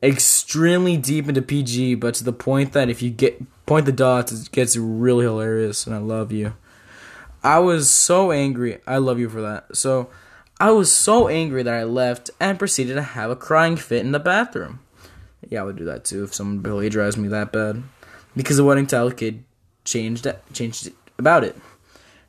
extremely 0.00 0.96
deep 0.96 1.28
into 1.28 1.42
PG, 1.42 1.96
but 1.96 2.14
to 2.14 2.24
the 2.24 2.32
point 2.32 2.72
that 2.72 2.88
if 2.88 3.02
you 3.02 3.10
get 3.10 3.42
point 3.66 3.84
the 3.84 3.92
dots, 3.92 4.30
it 4.30 4.52
gets 4.52 4.76
really 4.76 5.24
hilarious, 5.24 5.88
and 5.88 5.96
I 5.96 5.98
love 5.98 6.30
you. 6.30 6.54
I 7.42 7.58
was 7.58 7.90
so 7.90 8.30
angry. 8.30 8.78
I 8.86 8.98
love 8.98 9.18
you 9.18 9.28
for 9.28 9.40
that. 9.40 9.74
So, 9.76 10.08
I 10.60 10.72
was 10.72 10.92
so 10.92 11.26
angry 11.28 11.62
that 11.62 11.72
I 11.72 11.84
left 11.84 12.28
and 12.38 12.58
proceeded 12.58 12.94
to 12.94 13.02
have 13.02 13.30
a 13.30 13.36
crying 13.36 13.76
fit 13.76 14.04
in 14.04 14.12
the 14.12 14.18
bathroom. 14.18 14.80
Yeah, 15.48 15.62
I 15.62 15.64
would 15.64 15.76
do 15.76 15.86
that 15.86 16.04
too 16.04 16.22
if 16.22 16.34
someone 16.34 16.62
plagiarized 16.62 17.16
me 17.16 17.28
that 17.28 17.50
bad. 17.50 17.82
Because 18.36 18.58
the 18.58 18.64
wedding 18.64 18.86
towel 18.86 19.10
kid 19.10 19.42
changed 19.84 20.26
changed 20.52 20.90
about 21.18 21.44
it. 21.44 21.56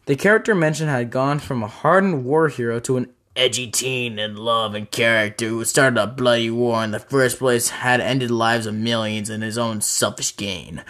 The 0.05 0.15
character 0.15 0.55
mentioned 0.55 0.89
had 0.89 1.11
gone 1.11 1.39
from 1.39 1.61
a 1.61 1.67
hardened 1.67 2.23
war 2.23 2.47
hero 2.47 2.79
to 2.79 2.95
an 2.95 3.09
edgy 3.35 3.69
teen 3.69 4.17
in 4.17 4.37
love 4.37 4.75
and 4.75 4.89
character 4.89 5.49
who 5.49 5.65
started 5.65 6.01
a 6.01 6.07
bloody 6.07 6.49
war 6.49 6.85
in 6.85 6.91
the 6.91 6.99
first 6.99 7.37
place 7.37 7.67
had 7.69 7.99
ended 7.99 8.31
lives 8.31 8.65
of 8.65 8.73
millions 8.73 9.29
in 9.29 9.41
his 9.41 9.57
own 9.57 9.81
selfish 9.81 10.37
gain. 10.37 10.85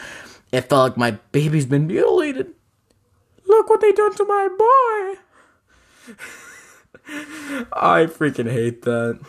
It 0.52 0.70
felt 0.70 0.92
like 0.92 0.98
my 0.98 1.12
baby's 1.32 1.66
been 1.66 1.88
mutilated. 1.88 2.54
Look 3.48 3.68
what 3.68 3.82
they 3.82 3.92
done 3.92 4.14
to 4.14 4.26
my 4.26 5.16
boy. 6.08 6.16
I 7.08 8.06
freaking 8.06 8.52
hate 8.52 8.84
that. 8.84 9.20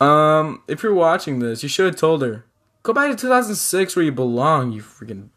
Um, 0.00 0.62
if 0.66 0.82
you're 0.82 0.94
watching 0.94 1.40
this, 1.40 1.62
you 1.62 1.68
should 1.68 1.86
have 1.86 1.96
told 1.96 2.22
her. 2.22 2.44
Go 2.82 2.92
back 2.92 3.10
to 3.10 3.16
2006 3.16 3.96
where 3.96 4.04
you 4.04 4.12
belong, 4.12 4.72
you 4.72 4.82
freaking. 4.82 5.28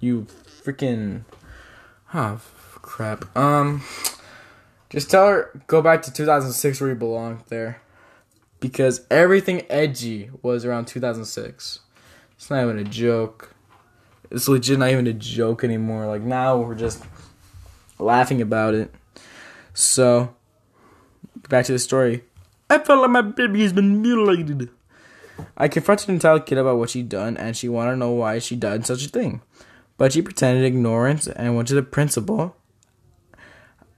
You 0.00 0.26
freaking. 0.64 1.24
Oh, 2.12 2.40
crap. 2.82 3.36
Um. 3.36 3.82
Just 4.90 5.10
tell 5.10 5.28
her, 5.28 5.62
go 5.66 5.82
back 5.82 6.02
to 6.02 6.12
2006 6.12 6.80
where 6.80 6.90
you 6.90 6.96
belong 6.96 7.42
there. 7.48 7.82
Because 8.60 9.06
everything 9.10 9.62
edgy 9.70 10.30
was 10.42 10.64
around 10.64 10.86
2006. 10.86 11.80
It's 12.32 12.50
not 12.50 12.62
even 12.62 12.78
a 12.78 12.84
joke. 12.84 13.54
It's 14.30 14.48
legit 14.48 14.78
not 14.78 14.90
even 14.90 15.06
a 15.06 15.12
joke 15.12 15.62
anymore. 15.62 16.06
Like 16.06 16.22
now 16.22 16.56
we're 16.58 16.74
just 16.74 17.04
laughing 17.98 18.40
about 18.40 18.74
it. 18.74 18.94
So, 19.78 20.34
back 21.48 21.66
to 21.66 21.72
the 21.72 21.78
story. 21.78 22.24
I 22.68 22.78
felt 22.78 23.00
like 23.00 23.10
my 23.10 23.22
baby 23.22 23.62
has 23.62 23.72
been 23.72 24.02
mutilated. 24.02 24.70
I 25.56 25.68
confronted 25.68 26.08
and 26.08 26.20
told 26.20 26.46
Kid 26.46 26.58
about 26.58 26.78
what 26.78 26.90
she'd 26.90 27.08
done, 27.08 27.36
and 27.36 27.56
she 27.56 27.68
wanted 27.68 27.92
to 27.92 27.96
know 27.96 28.10
why 28.10 28.40
she'd 28.40 28.58
done 28.58 28.82
such 28.82 29.06
a 29.06 29.08
thing. 29.08 29.40
But 29.96 30.12
she 30.12 30.20
pretended 30.20 30.64
ignorance 30.64 31.28
and 31.28 31.54
went 31.54 31.68
to 31.68 31.76
the 31.76 31.84
principal 31.84 32.56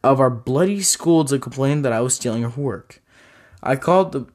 of 0.05 0.21
our 0.21 0.29
bloody 0.29 0.83
school 0.83 1.25
to 1.25 1.39
complain 1.39 1.81
that 1.81 1.95
I 1.95 2.03
was 2.03 2.15
stealing 2.15 2.43
her 2.43 2.61
work. 2.61 3.01
I 3.63 3.77
called 3.77 4.13
the 4.13 4.27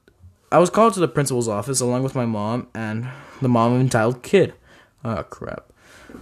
I 0.52 0.58
was 0.58 0.72
called 0.72 0.96
to 0.96 1.00
the 1.00 1.08
principal's 1.08 1.48
office 1.48 1.80
along 1.80 2.02
with 2.02 2.16
my 2.16 2.26
mom 2.26 2.70
and 2.74 3.08
the 3.40 3.50
mom 3.50 3.74
of 3.74 3.82
entitled 3.82 4.24
kid. 4.24 4.56
Oh 5.04 5.22
crap. 5.22 5.72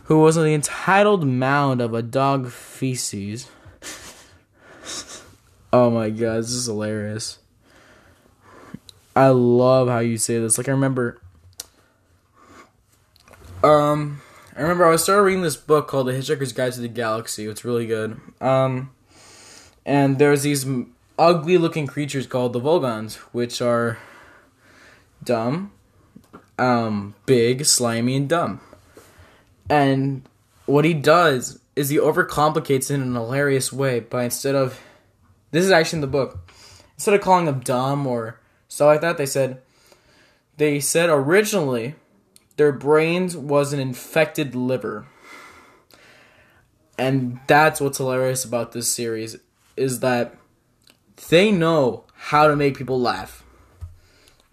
Who 0.06 0.20
was 0.20 0.38
on 0.38 0.44
the 0.44 0.54
entitled 0.54 1.26
mound 1.26 1.80
of 1.80 1.94
a 1.94 2.02
dog 2.02 2.50
feces. 2.50 3.48
Oh 5.74 5.90
my 5.90 6.10
god, 6.10 6.38
this 6.38 6.52
is 6.52 6.68
hilarious. 6.68 7.40
I 9.16 9.28
love 9.30 9.90
how 9.90 10.00
you 10.00 10.18
say 10.18 10.40
this. 10.40 10.58
Like 10.58 10.70
I 10.70 10.72
remember 10.72 11.20
um 13.64 14.22
I 14.56 14.62
remember 14.62 14.86
I 14.86 14.92
was 14.92 15.04
started 15.04 15.24
reading 15.24 15.42
this 15.42 15.56
book 15.56 15.88
called 15.88 16.08
The 16.08 16.14
Hitchhiker's 16.14 16.54
Guide 16.54 16.74
to 16.74 16.82
the 16.82 16.88
Galaxy. 16.88 17.46
It's 17.46 17.66
really 17.66 17.88
good. 17.88 18.20
Um 18.40 18.92
and 19.86 20.20
there's 20.20 20.44
these 20.44 20.66
ugly 21.18 21.58
looking 21.58 21.88
creatures 21.88 22.28
called 22.28 22.54
the 22.54 22.60
Vogons, 22.60 23.16
which 23.34 23.62
are 23.62 23.98
dumb, 25.24 25.72
um, 26.58 27.16
big, 27.26 27.66
slimy, 27.66 28.16
and 28.16 28.30
dumb. 28.30 28.62
And 29.70 30.24
what 30.66 30.86
he 30.86 30.94
does 30.94 31.60
is 31.76 31.90
he 31.90 31.98
overcomplicates 31.98 32.90
it 32.90 32.96
in 32.96 33.02
an 33.02 33.16
hilarious 33.16 33.74
way 33.74 34.00
by 34.00 34.24
instead 34.24 34.56
of 34.56 34.80
this 35.54 35.64
is 35.64 35.72
actually 35.72 35.98
in 35.98 36.02
the 36.02 36.08
book. 36.08 36.52
Instead 36.96 37.14
of 37.14 37.22
calling 37.22 37.46
them 37.46 37.60
dumb 37.60 38.08
or 38.08 38.40
stuff 38.68 38.88
like 38.88 39.02
that, 39.02 39.18
they 39.18 39.26
said 39.28 39.62
they 40.58 40.80
said 40.80 41.10
originally 41.10 41.94
their 42.58 42.72
brains 42.72 43.38
was 43.38 43.72
an 43.72 43.80
infected 43.80 44.56
liver. 44.56 45.06
And 46.98 47.40
that's 47.46 47.80
what's 47.80 48.00
hilarious 48.00 48.44
about 48.44 48.72
this 48.72 48.92
series 48.92 49.38
is 49.78 50.00
that 50.00 50.36
they 51.30 51.52
know 51.52 52.06
how 52.16 52.48
to 52.48 52.56
make 52.56 52.76
people 52.76 53.00
laugh. 53.00 53.44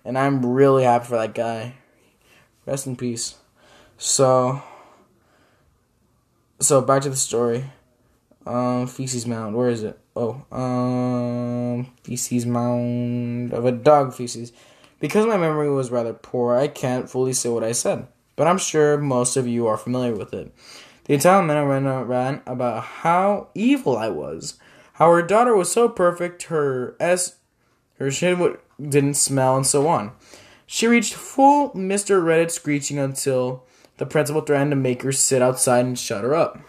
And 0.05 0.19
I'm 0.19 0.45
really 0.45 0.85
happy 0.85 1.07
for 1.07 1.17
that 1.17 1.35
guy. 1.35 1.77
Rest 2.67 2.87
in 2.87 2.97
peace. 2.97 3.37
So 3.97 4.63
so 6.59 6.83
back 6.83 7.03
to 7.03 7.11
the 7.11 7.17
story. 7.17 7.65
Um 8.45 8.87
feces 8.87 9.27
mound, 9.27 9.57
where 9.57 9.71
is 9.71 9.83
it? 9.83 9.99
Oh, 10.21 10.45
um 10.55 11.87
feces 12.05 12.45
mound 12.45 13.55
of 13.55 13.65
a 13.65 13.73
dog 13.73 14.13
feces. 14.13 14.53
Because 14.99 15.25
my 15.25 15.39
memory 15.39 15.71
was 15.71 15.91
rather 15.91 16.13
poor, 16.13 16.55
I 16.55 16.69
can't 16.69 17.09
fully 17.09 17.33
say 17.33 17.49
what 17.49 17.65
I 17.65 17.73
said, 17.73 18.07
but 18.37 18.47
I'm 18.47 18.59
sure 18.59 18.99
most 18.99 19.39
of 19.39 19.47
you 19.47 19.67
are 19.67 19.79
familiar 19.79 20.15
with 20.15 20.35
it. 20.35 20.53
The 21.05 21.15
Italian 21.15 21.47
man 21.47 21.65
ran, 21.67 21.85
ran 22.07 22.43
about 22.47 22.85
how 22.85 23.49
evil 23.55 23.97
I 23.97 24.09
was 24.09 24.59
how 25.01 25.11
her 25.13 25.23
daughter 25.23 25.57
was 25.57 25.73
so 25.73 25.89
perfect, 25.89 26.43
her 26.45 26.95
S 27.01 27.37
Her 27.99 28.11
shit 28.11 28.37
w- 28.37 28.59
didn't 28.79 29.15
smell, 29.15 29.57
and 29.57 29.67
so 29.67 29.89
on. 29.89 30.13
She 30.67 30.87
reached 30.87 31.15
full 31.15 31.71
Mr. 31.71 32.23
Reddit 32.23 32.51
screeching 32.51 32.99
until 32.99 33.65
the 33.97 34.05
principal 34.05 34.43
threatened 34.43 34.73
to 34.73 34.77
make 34.77 35.01
her 35.01 35.11
sit 35.11 35.41
outside 35.41 35.87
and 35.87 35.99
shut 35.99 36.23
her 36.23 36.35
up. 36.35 36.61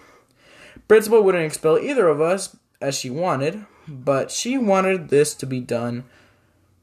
Principal 0.88 1.22
wouldn't 1.22 1.44
expel 1.44 1.78
either 1.78 2.08
of 2.08 2.22
us 2.22 2.56
as 2.82 2.98
she 2.98 3.10
wanted, 3.10 3.66
but 3.88 4.32
she 4.32 4.58
wanted 4.58 5.10
this 5.10 5.34
to 5.36 5.46
be 5.46 5.60
done 5.60 6.04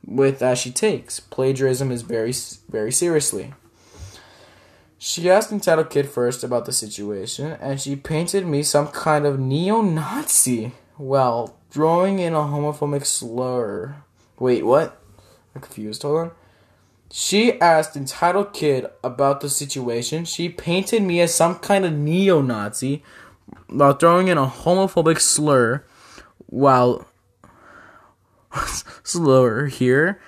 with 0.07 0.43
as 0.43 0.59
she 0.59 0.71
takes. 0.71 1.21
Plagiarism 1.21 1.91
is 1.91 2.03
very, 2.03 2.33
very 2.69 2.93
seriously. 2.93 3.55
She 4.99 5.31
asked 5.31 5.53
Entitled 5.53 5.91
Kid 5.91 6.09
first 6.09 6.43
about 6.43 6.65
the 6.65 6.73
situation, 6.73 7.57
and 7.61 7.81
she 7.81 7.95
painted 7.95 8.47
me 8.47 8.63
some 8.63 8.89
kind 8.89 9.27
of 9.27 9.39
neo 9.39 9.81
Nazi 9.81 10.73
while 10.97 11.57
throwing 11.71 12.19
in 12.19 12.35
a 12.35 12.39
homophobic 12.39 13.07
slur. 13.07 13.97
Wait, 14.41 14.67
what? 14.67 15.01
I'm 15.55 15.61
confused. 15.61 16.03
Hold 16.03 16.19
on. 16.19 16.31
She 17.11 17.61
asked 17.61 17.97
Entitled 17.97 18.53
Kid 18.53 18.87
about 19.05 19.41
the 19.41 19.49
situation. 19.49 20.25
She 20.25 20.49
painted 20.49 21.03
me 21.03 21.21
as 21.21 21.35
some 21.35 21.57
kind 21.57 21.85
of 21.85 21.93
neo 21.93 22.43
Nazi 22.43 23.03
while 23.69 23.95
throwing 23.95 24.29
in 24.29 24.37
a 24.37 24.47
homophobic 24.47 25.21
slur 25.21 25.85
while 26.49 27.07
slur 29.03 29.67
here 29.67 30.21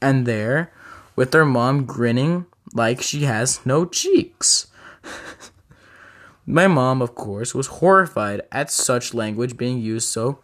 and 0.00 0.26
there 0.26 0.72
with 1.16 1.32
her 1.32 1.44
mom 1.44 1.84
grinning 1.84 2.46
like 2.74 3.00
she 3.00 3.22
has 3.24 3.64
no 3.64 3.84
cheeks. 3.84 4.66
My 6.46 6.66
mom, 6.66 7.00
of 7.00 7.14
course, 7.14 7.54
was 7.54 7.66
horrified 7.78 8.42
at 8.52 8.70
such 8.70 9.14
language 9.14 9.56
being 9.56 9.80
used 9.80 10.08
so 10.08 10.40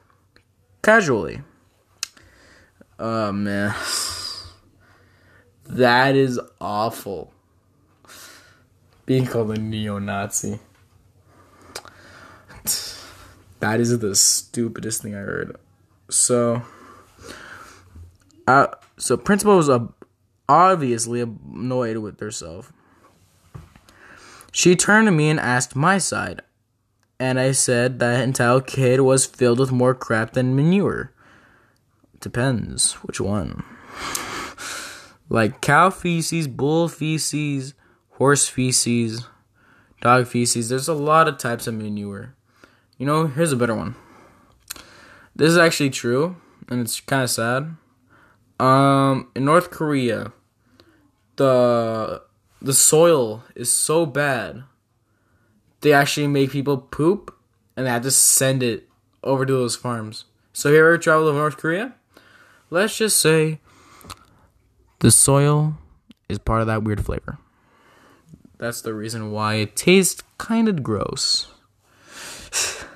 casually. 0.82 1.42
Oh 2.98 3.32
man. 3.32 3.74
That 5.64 6.16
is 6.16 6.40
awful. 6.60 7.32
Being 9.06 9.24
called 9.24 9.56
a 9.56 9.60
neo 9.60 10.00
Nazi. 10.00 10.58
That 13.60 13.78
is 13.78 13.98
the 13.98 14.14
stupidest 14.14 15.02
thing 15.02 15.14
I 15.14 15.18
heard. 15.18 15.56
So, 16.08 16.62
uh, 18.46 18.66
so 18.96 19.16
principal 19.16 19.56
was 19.56 19.68
uh, 19.68 19.86
obviously 20.48 21.20
annoyed 21.20 21.98
with 21.98 22.18
herself. 22.20 22.72
She 24.50 24.74
turned 24.74 25.06
to 25.06 25.12
me 25.12 25.30
and 25.30 25.38
asked 25.38 25.76
my 25.76 25.98
side, 25.98 26.42
and 27.20 27.38
I 27.38 27.52
said 27.52 27.98
that 28.00 28.24
entire 28.24 28.60
kid 28.60 29.00
was 29.00 29.26
filled 29.26 29.60
with 29.60 29.70
more 29.70 29.94
crap 29.94 30.32
than 30.32 30.56
manure. 30.56 31.12
Depends 32.18 32.94
which 32.94 33.20
one. 33.20 33.62
like 35.28 35.60
cow 35.60 35.90
feces, 35.90 36.48
bull 36.48 36.88
feces, 36.88 37.74
horse 38.12 38.48
feces, 38.48 39.28
dog 40.00 40.26
feces. 40.26 40.68
There's 40.68 40.88
a 40.88 40.94
lot 40.94 41.28
of 41.28 41.38
types 41.38 41.66
of 41.66 41.74
manure. 41.74 42.34
You 43.00 43.06
know, 43.06 43.28
here's 43.28 43.50
a 43.50 43.56
better 43.56 43.74
one. 43.74 43.94
This 45.34 45.48
is 45.48 45.56
actually 45.56 45.88
true, 45.88 46.36
and 46.68 46.82
it's 46.82 47.00
kind 47.00 47.22
of 47.22 47.30
sad. 47.30 47.76
Um, 48.62 49.30
in 49.34 49.46
North 49.46 49.70
Korea, 49.70 50.34
the 51.36 52.20
the 52.60 52.74
soil 52.74 53.42
is 53.54 53.72
so 53.72 54.04
bad. 54.04 54.64
They 55.80 55.94
actually 55.94 56.26
make 56.26 56.50
people 56.50 56.76
poop, 56.76 57.34
and 57.74 57.86
they 57.86 57.90
have 57.90 58.02
to 58.02 58.10
send 58.10 58.62
it 58.62 58.86
over 59.24 59.46
to 59.46 59.52
those 59.54 59.76
farms. 59.76 60.26
So, 60.52 60.68
have 60.68 60.74
you 60.74 60.80
ever 60.80 60.98
traveled 60.98 61.32
to 61.32 61.38
North 61.38 61.56
Korea? 61.56 61.94
Let's 62.68 62.98
just 62.98 63.18
say 63.18 63.60
the 64.98 65.10
soil 65.10 65.78
is 66.28 66.38
part 66.38 66.60
of 66.60 66.66
that 66.66 66.82
weird 66.82 67.02
flavor. 67.02 67.38
That's 68.58 68.82
the 68.82 68.92
reason 68.92 69.32
why 69.32 69.54
it 69.54 69.74
tastes 69.74 70.22
kind 70.36 70.68
of 70.68 70.82
gross. 70.82 71.46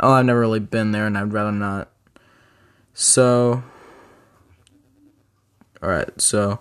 Oh, 0.00 0.12
I've 0.12 0.26
never 0.26 0.40
really 0.40 0.60
been 0.60 0.92
there, 0.92 1.06
and 1.06 1.16
I'd 1.16 1.32
rather 1.32 1.52
not. 1.52 1.90
So, 2.92 3.62
alright, 5.82 6.20
so 6.20 6.60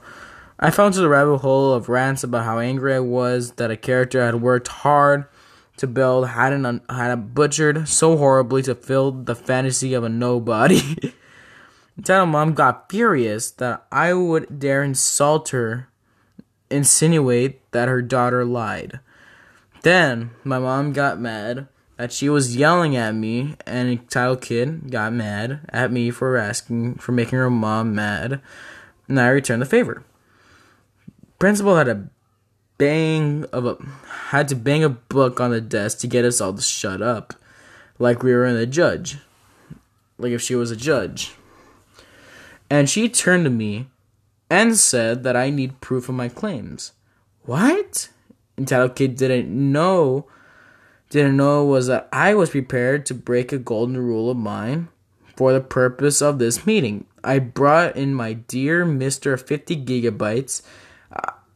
I 0.60 0.72
fell 0.72 0.88
into 0.88 1.02
the 1.02 1.10
rabbit 1.10 1.38
hole 1.40 1.74
of 1.74 1.90
rants 1.90 2.24
about 2.24 2.46
how 2.46 2.60
angry 2.60 2.96
I 2.96 3.00
was 3.00 3.52
that 3.54 3.72
a 3.72 3.78
character 3.78 4.22
I 4.22 4.28
had 4.28 4.42
worked 4.42 4.68
hard 4.68 5.26
to 5.78 5.88
build 5.88 6.30
hadn't 6.30 6.82
had 6.90 7.34
butchered 7.34 7.88
so 7.88 8.18
horribly 8.18 8.62
to 8.64 8.76
fill 8.76 9.12
the 9.12 9.36
fantasy 9.36 9.94
of 9.94 10.04
a 10.04 10.10
nobody. 10.10 11.14
Until 11.98 12.26
mom 12.26 12.54
got 12.54 12.90
furious 12.90 13.52
that 13.52 13.86
I 13.92 14.14
would 14.14 14.60
dare 14.60 14.84
insult 14.84 15.50
her, 15.50 15.90
insinuate 16.70 17.72
that 17.72 17.88
her 17.88 18.02
daughter 18.02 18.44
lied. 18.44 19.00
Then 19.82 20.32
my 20.44 20.60
mom 20.60 20.92
got 20.92 21.20
mad 21.20 21.68
that 21.98 22.12
she 22.12 22.30
was 22.30 22.56
yelling 22.56 22.96
at 22.96 23.16
me, 23.16 23.56
and 23.66 23.90
a 23.90 23.96
child 24.12 24.42
kid 24.42 24.92
got 24.92 25.14
mad 25.14 25.62
at 25.70 25.92
me 25.92 26.12
for 26.12 26.38
asking 26.38 26.96
for 26.96 27.12
making 27.12 27.40
her 27.40 27.50
mom 27.50 27.96
mad, 27.96 28.42
and 29.08 29.20
I 29.20 29.30
returned 29.30 29.62
the 29.62 29.66
favor. 29.66 30.04
Principal 31.40 31.76
had 31.76 31.88
a 31.88 32.10
bang 32.78 33.46
of 33.54 33.66
a 33.66 33.78
had 34.30 34.48
to 34.50 34.56
bang 34.56 34.84
a 34.84 34.90
book 34.90 35.40
on 35.40 35.52
the 35.52 35.62
desk 35.62 36.00
to 36.00 36.08
get 36.08 36.26
us 36.26 36.42
all 36.42 36.54
to 36.54 36.62
shut 36.62 37.02
up, 37.02 37.34
like 38.00 38.24
we 38.24 38.34
were 38.34 38.46
in 38.46 38.56
the 38.56 38.66
judge, 38.66 39.18
like 40.18 40.32
if 40.32 40.42
she 40.42 40.56
was 40.56 40.72
a 40.72 40.76
judge. 40.76 41.34
And 42.70 42.90
she 42.90 43.08
turned 43.08 43.46
to 43.46 43.52
me 43.52 43.88
and 44.50 44.76
said 44.76 45.24
that 45.24 45.36
I 45.36 45.50
need 45.50 45.82
proof 45.82 46.10
of 46.10 46.16
my 46.16 46.30
claims. 46.30 46.94
What? 47.44 48.10
Entitled 48.58 48.96
kid 48.96 49.16
didn't 49.16 49.50
know 49.50 50.26
didn't 51.10 51.38
know 51.38 51.66
was 51.66 51.88
that 51.88 52.10
I 52.12 52.34
was 52.34 52.50
prepared 52.50 53.06
to 53.06 53.14
break 53.14 53.52
a 53.52 53.58
golden 53.58 53.98
rule 53.98 54.30
of 54.30 54.38
mine 54.38 54.90
for 55.36 55.54
the 55.54 55.62
purpose 55.62 56.22
of 56.22 56.40
this 56.40 56.66
meeting. 56.66 57.06
I 57.24 57.40
brought 57.40 57.96
in 57.96 58.14
my 58.14 58.34
dear 58.34 58.86
Mr. 58.86 59.40
50 59.40 59.84
gigabytes. 59.86 60.62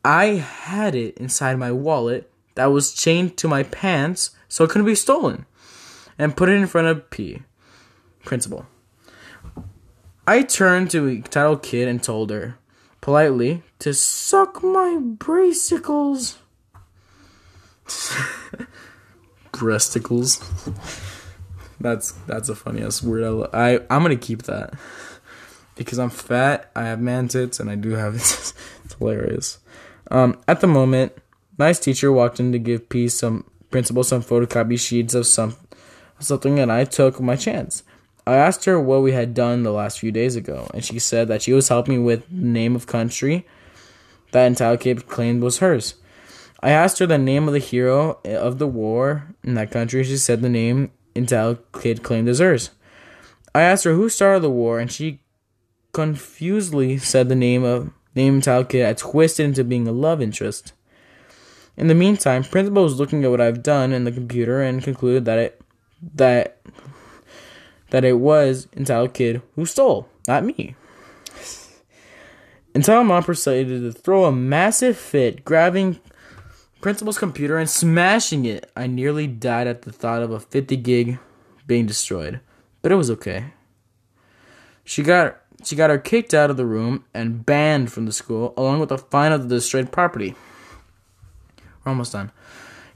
I 0.04 0.26
had 0.26 0.96
it 0.96 1.18
inside 1.18 1.58
my 1.58 1.72
wallet 1.72 2.32
that 2.56 2.68
was 2.68 2.94
chained 2.94 3.38
to 3.38 3.48
my 3.48 3.64
pants 3.64 4.32
so 4.48 4.64
it 4.64 4.70
couldn't 4.70 4.88
be 4.88 4.96
stolen 4.96 5.46
and 6.18 6.36
put 6.36 6.50
it 6.50 6.54
in 6.54 6.68
front 6.68 6.88
of 6.88 7.10
P. 7.10 7.44
Principal. 8.26 8.66
I 10.28 10.44
turned 10.44 10.92
to 10.92 11.08
a 11.08 11.22
title 11.22 11.58
kid 11.58 11.88
and 11.88 12.04
told 12.04 12.30
her, 12.30 12.58
politely, 13.02 13.64
to 13.80 13.94
suck 13.94 14.62
my 14.64 15.00
bracicles. 15.00 16.38
breasticles. 19.60 20.40
That's 21.80 22.12
that's 22.28 22.50
a 22.50 22.56
funny 22.56 22.82
ass 22.82 23.02
word. 23.04 23.50
I, 23.54 23.76
I 23.76 23.80
I'm 23.90 24.02
gonna 24.02 24.16
keep 24.16 24.44
that 24.44 24.74
because 25.76 26.00
I'm 26.00 26.10
fat. 26.10 26.72
I 26.76 26.84
have 26.84 27.00
man 27.00 27.28
tits, 27.28 27.60
and 27.60 27.70
I 27.70 27.76
do 27.76 27.92
have 27.92 28.16
it's, 28.16 28.54
it's 28.86 28.96
hilarious. 28.96 29.60
Um, 30.12 30.38
at 30.48 30.62
the 30.62 30.68
moment, 30.68 31.14
nice 31.58 31.80
teacher 31.80 32.12
walked 32.12 32.40
in 32.40 32.52
to 32.52 32.60
give 32.60 32.90
P 32.90 33.08
some 33.08 33.46
principal 33.72 34.04
some 34.04 34.22
photocopy 34.22 34.80
sheets 34.80 35.14
of 35.14 35.26
some 35.26 35.56
something, 36.20 36.60
and 36.60 36.72
I 36.72 36.84
took 36.84 37.22
my 37.22 37.36
chance. 37.36 37.84
I 38.28 38.36
asked 38.36 38.66
her 38.66 38.80
what 38.80 39.02
we 39.02 39.14
had 39.14 39.34
done 39.34 39.64
the 39.64 39.72
last 39.72 40.00
few 40.00 40.12
days 40.12 40.36
ago, 40.36 40.70
and 40.74 40.84
she 40.84 41.00
said 41.00 41.28
that 41.30 41.42
she 41.42 41.54
was 41.54 41.70
helping 41.70 42.04
with 42.04 42.30
name 42.32 42.76
of 42.76 42.86
country 42.88 43.46
that 44.32 44.46
entire 44.46 44.78
kid 44.78 45.08
claimed 45.08 45.42
was 45.42 45.60
hers. 45.60 45.96
I 46.62 46.72
asked 46.72 47.00
her 47.00 47.06
the 47.06 47.18
name 47.18 47.48
of 47.48 47.54
the 47.54 47.60
hero 47.60 48.20
of 48.26 48.60
the 48.60 48.68
war 48.68 49.34
in 49.44 49.54
that 49.54 49.72
country. 49.72 50.04
She 50.04 50.18
said 50.18 50.42
the 50.42 50.50
name 50.50 50.92
Intel 51.16 51.60
Kid 51.82 52.04
claimed 52.04 52.28
as 52.28 52.40
hers. 52.40 52.72
I 53.56 53.62
asked 53.62 53.86
her 53.86 53.94
who 53.94 54.10
started 54.10 54.42
the 54.42 54.50
war, 54.50 54.80
and 54.80 54.92
she 54.92 55.22
confusedly 55.94 56.98
said 56.98 57.30
the 57.30 57.36
name 57.36 57.64
of 57.64 57.92
name 58.16 58.42
Intel 58.42 58.68
Kid 58.68 58.86
had 58.86 58.98
twisted 58.98 59.46
into 59.46 59.64
being 59.64 59.88
a 59.88 59.92
love 59.92 60.22
interest. 60.22 60.74
In 61.78 61.88
the 61.88 61.96
meantime, 61.96 62.44
Principal 62.44 62.84
was 62.84 63.00
looking 63.00 63.24
at 63.24 63.32
what 63.32 63.42
I've 63.42 63.64
done 63.64 63.94
in 63.94 64.04
the 64.04 64.12
computer 64.12 64.62
and 64.62 64.84
concluded 64.84 65.26
that 65.26 65.40
it 65.40 65.62
that 66.16 66.60
that 67.92 68.04
it 68.04 68.20
was 68.20 68.68
Intel 68.76 69.12
Kid 69.12 69.42
who 69.56 69.66
stole, 69.66 70.10
not 70.28 70.44
me. 70.44 70.76
Until 72.76 73.04
Mom 73.04 73.24
proceeded 73.24 73.82
to 73.82 73.92
throw 73.92 74.26
a 74.26 74.32
massive 74.32 74.98
fit, 74.98 75.44
grabbing 75.44 76.00
Principal's 76.82 77.18
computer 77.18 77.58
and 77.58 77.70
smashing 77.70 78.46
it. 78.46 78.72
I 78.76 78.88
nearly 78.88 79.28
died 79.28 79.68
at 79.68 79.82
the 79.82 79.92
thought 79.92 80.22
of 80.22 80.32
a 80.32 80.40
50 80.40 80.78
gig 80.78 81.20
being 81.68 81.86
destroyed, 81.86 82.40
but 82.82 82.92
it 82.92 82.96
was 82.96 83.12
okay. 83.12 83.54
She 84.86 85.04
got 85.04 85.38
she 85.64 85.76
got 85.76 85.90
her 85.90 85.98
kicked 85.98 86.34
out 86.34 86.50
of 86.50 86.56
the 86.56 86.66
room 86.66 87.04
and 87.14 87.46
banned 87.46 87.92
from 87.92 88.06
the 88.06 88.14
school, 88.14 88.54
along 88.56 88.80
with 88.80 88.94
a 88.94 88.98
fine 88.98 89.34
of 89.34 89.50
the 89.50 89.56
destroyed 89.56 89.92
property. 89.92 90.36
We're 91.84 91.90
almost 91.90 92.14
done. 92.14 92.32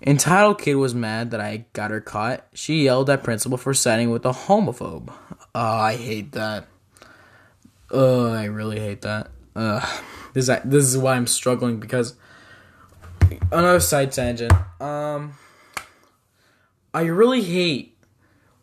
Entitled 0.05 0.59
kid 0.59 0.75
was 0.75 0.95
mad 0.95 1.31
that 1.31 1.41
I 1.41 1.65
got 1.73 1.91
her 1.91 2.01
caught. 2.01 2.45
She 2.53 2.83
yelled 2.83 3.09
at 3.09 3.23
principal 3.23 3.57
for 3.57 3.73
siding 3.73 4.11
with 4.11 4.25
a 4.25 4.31
homophobe. 4.31 5.13
Oh, 5.55 5.59
I 5.61 5.95
hate 5.95 6.31
that. 6.33 6.67
Ugh, 7.91 8.31
I 8.31 8.45
really 8.45 8.79
hate 8.79 9.01
that. 9.01 9.29
This 10.33 10.49
is, 10.49 10.57
this 10.65 10.85
is 10.85 10.97
why 10.97 11.15
I'm 11.15 11.27
struggling 11.27 11.79
because 11.79 12.15
another 13.51 13.79
side 13.79 14.11
tangent. 14.11 14.53
Um, 14.79 15.35
I 16.93 17.03
really 17.03 17.41
hate 17.41 17.97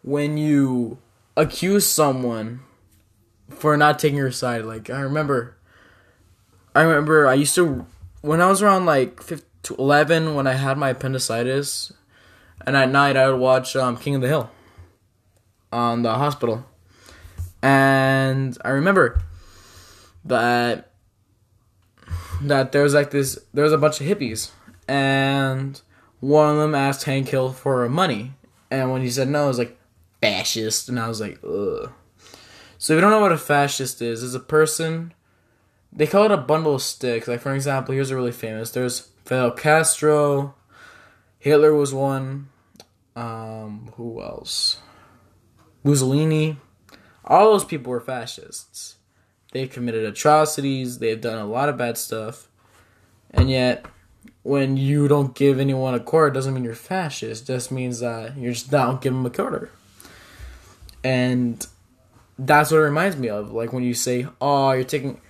when 0.03 0.37
you 0.37 0.99
accuse 1.37 1.87
someone 1.87 2.61
for 3.49 3.77
not 3.77 3.99
taking 3.99 4.19
your 4.19 4.33
side. 4.33 4.65
Like 4.65 4.91
I 4.91 5.01
remember, 5.01 5.57
I 6.75 6.83
remember 6.83 7.27
I 7.27 7.35
used 7.35 7.55
to 7.57 7.87
when 8.21 8.41
I 8.41 8.49
was 8.49 8.63
around 8.63 8.87
like 8.87 9.23
15 9.23 9.51
11 9.79 10.35
when 10.35 10.47
I 10.47 10.55
had 10.55 10.79
my 10.79 10.91
appendicitis, 10.91 11.93
and 12.67 12.77
at 12.77 12.91
night 12.91 13.17
I 13.17 13.31
would 13.31 13.41
watch 13.41 13.77
um, 13.77 13.97
King 13.97 14.17
of 14.17 14.23
the 14.23 14.29
Hill 14.29 14.51
on 15.73 16.03
the 16.03 16.15
hospital, 16.15 16.65
and 17.63 18.57
I 18.65 18.71
remember 18.71 19.23
that 20.25 20.93
that 22.43 22.73
there 22.73 22.83
was 22.83 22.95
like 22.95 23.11
this 23.11 23.39
there 23.53 23.65
was 23.65 23.73
a 23.73 23.79
bunch 23.79 24.01
of 24.01 24.07
hippies 24.07 24.51
and 24.91 25.81
one 26.19 26.51
of 26.51 26.57
them 26.57 26.75
asked 26.75 27.05
Hank 27.05 27.29
Hill 27.29 27.53
for 27.53 27.89
money 27.89 28.33
and 28.71 28.91
when 28.91 29.03
he 29.03 29.11
said 29.11 29.29
no, 29.29 29.45
I 29.45 29.49
was 29.49 29.59
like 29.59 29.79
fascist 30.21 30.89
and 30.89 30.99
I 30.99 31.07
was 31.07 31.21
like 31.21 31.39
ugh. 31.45 31.93
So 32.77 32.93
if 32.93 32.97
you 32.97 33.01
don't 33.01 33.11
know 33.11 33.21
what 33.21 33.33
a 33.33 33.39
fascist 33.39 34.03
is, 34.03 34.25
it's 34.25 34.35
a 34.35 34.41
person 34.41 35.15
they 35.93 36.07
call 36.07 36.25
it 36.25 36.31
a 36.31 36.37
bundle 36.37 36.75
of 36.75 36.83
sticks. 36.83 37.29
Like 37.29 37.41
for 37.41 37.55
example, 37.55 37.95
here's 37.95 38.11
a 38.11 38.17
really 38.17 38.33
famous. 38.33 38.71
There's 38.71 39.09
Fidel 39.25 39.53
Castro, 39.53 40.55
Hitler 41.39 41.75
was 41.75 41.95
one. 41.95 42.49
Um, 43.17 43.93
who 43.97 44.21
else? 44.23 44.79
Mussolini. 45.85 46.59
All 47.25 47.53
those 47.53 47.65
people 47.65 47.91
were 47.91 48.01
fascists. 48.01 48.97
They 49.53 49.67
committed 49.67 50.05
atrocities. 50.05 50.99
They've 50.99 51.21
done 51.21 51.39
a 51.39 51.47
lot 51.47 51.69
of 51.69 51.77
bad 51.77 51.97
stuff. 51.97 52.49
And 53.31 53.51
yet, 53.51 53.87
when 54.43 54.77
you 54.77 55.09
don't 55.09 55.35
give 55.35 55.61
anyone 55.61 55.95
a 55.95 56.01
quarter, 56.01 56.33
doesn't 56.33 56.55
mean 56.55 56.65
you're 56.65 56.75
fascist. 56.75 57.47
Just 57.47 57.71
means 57.71 58.01
that 58.01 58.37
you're 58.37 58.53
just 58.53 58.73
not 58.73 59.03
give 59.03 59.13
them 59.13 59.27
a 59.27 59.31
quarter. 59.31 59.71
And 61.05 61.67
that's 62.39 62.71
what 62.71 62.79
it 62.79 62.83
reminds 62.83 63.17
me 63.17 63.29
of. 63.29 63.53
Like 63.53 63.73
when 63.73 63.85
you 63.85 63.95
say, 63.95 64.27
"Oh, 64.41 64.73
you're 64.73 64.85
taking," 64.85 65.21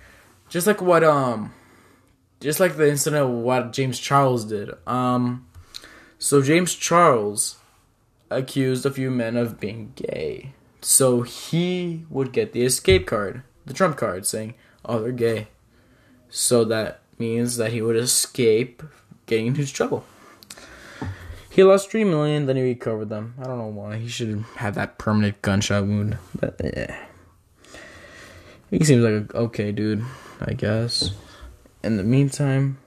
just 0.49 0.67
like 0.67 0.81
what 0.81 1.03
um, 1.03 1.53
just 2.39 2.59
like 2.59 2.77
the 2.77 2.89
incident 2.89 3.23
of 3.23 3.29
what 3.29 3.73
James 3.73 3.99
Charles 3.99 4.45
did. 4.45 4.71
Um, 4.87 5.47
so 6.17 6.41
James 6.41 6.75
Charles 6.75 7.57
accused 8.29 8.85
a 8.85 8.91
few 8.91 9.11
men 9.11 9.35
of 9.35 9.59
being 9.59 9.93
gay. 9.95 10.53
So 10.81 11.21
he 11.21 12.05
would 12.09 12.31
get 12.31 12.53
the 12.53 12.63
escape 12.63 13.05
card 13.05 13.43
the 13.65 13.73
trump 13.73 13.97
card 13.97 14.25
saying, 14.25 14.55
"Oh, 14.83 15.01
they're 15.01 15.11
gay," 15.11 15.47
so 16.29 16.63
that 16.65 17.00
means 17.21 17.57
that 17.57 17.71
he 17.71 17.81
would 17.81 17.95
escape 17.95 18.81
getting 19.27 19.47
into 19.47 19.71
trouble. 19.71 20.03
He 21.51 21.63
lost 21.63 21.91
three 21.91 22.03
million, 22.03 22.47
then 22.47 22.55
he 22.55 22.63
recovered 22.63 23.09
them. 23.09 23.35
I 23.39 23.43
don't 23.43 23.59
know 23.59 23.67
why. 23.67 23.97
He 23.97 24.07
should 24.07 24.43
have 24.55 24.73
that 24.75 24.97
permanent 24.97 25.41
gunshot 25.41 25.85
wound, 25.85 26.17
but 26.39 26.59
yeah. 26.63 26.97
He 28.71 28.83
seems 28.83 29.03
like 29.03 29.31
a 29.31 29.37
okay 29.37 29.71
dude, 29.71 30.03
I 30.39 30.53
guess. 30.53 31.11
In 31.83 31.97
the 31.97 32.03
meantime, 32.03 32.77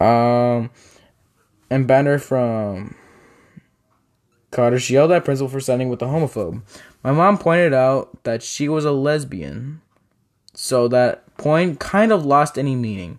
um, 0.00 0.70
and 1.68 1.86
Banner 1.86 2.18
from 2.18 2.94
Cottage 4.50 4.90
yelled 4.90 5.10
at 5.10 5.24
principal 5.24 5.48
for 5.48 5.60
standing 5.60 5.88
with 5.88 5.98
the 5.98 6.06
homophobe. 6.06 6.62
My 7.02 7.10
mom 7.10 7.38
pointed 7.38 7.74
out 7.74 8.22
that 8.22 8.42
she 8.42 8.68
was 8.68 8.84
a 8.84 8.92
lesbian, 8.92 9.80
so 10.54 10.88
that 10.88 11.36
point 11.36 11.80
kind 11.80 12.12
of 12.12 12.24
lost 12.24 12.58
any 12.58 12.76
meaning. 12.76 13.18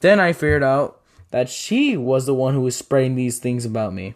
Then 0.00 0.20
I 0.20 0.32
figured 0.32 0.62
out 0.62 1.00
that 1.30 1.48
she 1.48 1.96
was 1.96 2.26
the 2.26 2.34
one 2.34 2.54
who 2.54 2.60
was 2.60 2.76
spreading 2.76 3.14
these 3.14 3.38
things 3.38 3.64
about 3.64 3.92
me. 3.94 4.14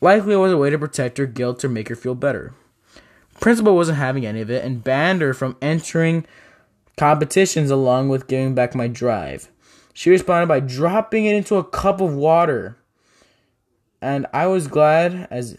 Likely 0.00 0.34
it 0.34 0.38
was 0.38 0.52
a 0.52 0.58
way 0.58 0.70
to 0.70 0.78
protect 0.78 1.18
her 1.18 1.26
guilt 1.26 1.64
or 1.64 1.68
make 1.68 1.88
her 1.88 1.96
feel 1.96 2.14
better. 2.14 2.54
Principal 3.40 3.74
wasn't 3.74 3.98
having 3.98 4.26
any 4.26 4.40
of 4.40 4.50
it 4.50 4.64
and 4.64 4.84
banned 4.84 5.22
her 5.22 5.32
from 5.32 5.56
entering 5.62 6.26
competitions 6.96 7.70
along 7.70 8.08
with 8.08 8.26
giving 8.26 8.54
back 8.54 8.74
my 8.74 8.86
drive. 8.86 9.48
She 9.94 10.10
responded 10.10 10.46
by 10.46 10.60
dropping 10.60 11.24
it 11.24 11.34
into 11.34 11.56
a 11.56 11.64
cup 11.64 12.00
of 12.00 12.14
water 12.14 12.76
and 14.02 14.26
I 14.32 14.46
was 14.46 14.66
glad 14.66 15.28
as 15.30 15.58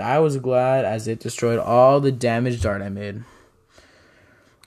I 0.00 0.18
was 0.18 0.36
glad 0.36 0.84
as 0.84 1.08
it 1.08 1.20
destroyed 1.20 1.58
all 1.58 2.00
the 2.00 2.12
damaged 2.12 2.64
art 2.64 2.82
I 2.82 2.88
made. 2.88 3.22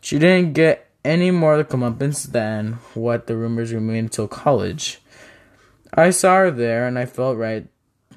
She 0.08 0.20
didn't 0.20 0.54
get 0.54 0.90
any 1.04 1.32
more 1.32 1.62
comeuppance 1.66 2.32
than 2.32 2.80
what 2.94 3.28
the 3.28 3.36
rumors 3.36 3.74
remained 3.74 4.06
until 4.06 4.30
college. 4.30 5.02
I 5.94 6.12
saw 6.12 6.38
her 6.38 6.50
there 6.50 6.88
and 6.88 6.98
I 6.98 7.06
felt 7.06 7.38
right 7.38 7.68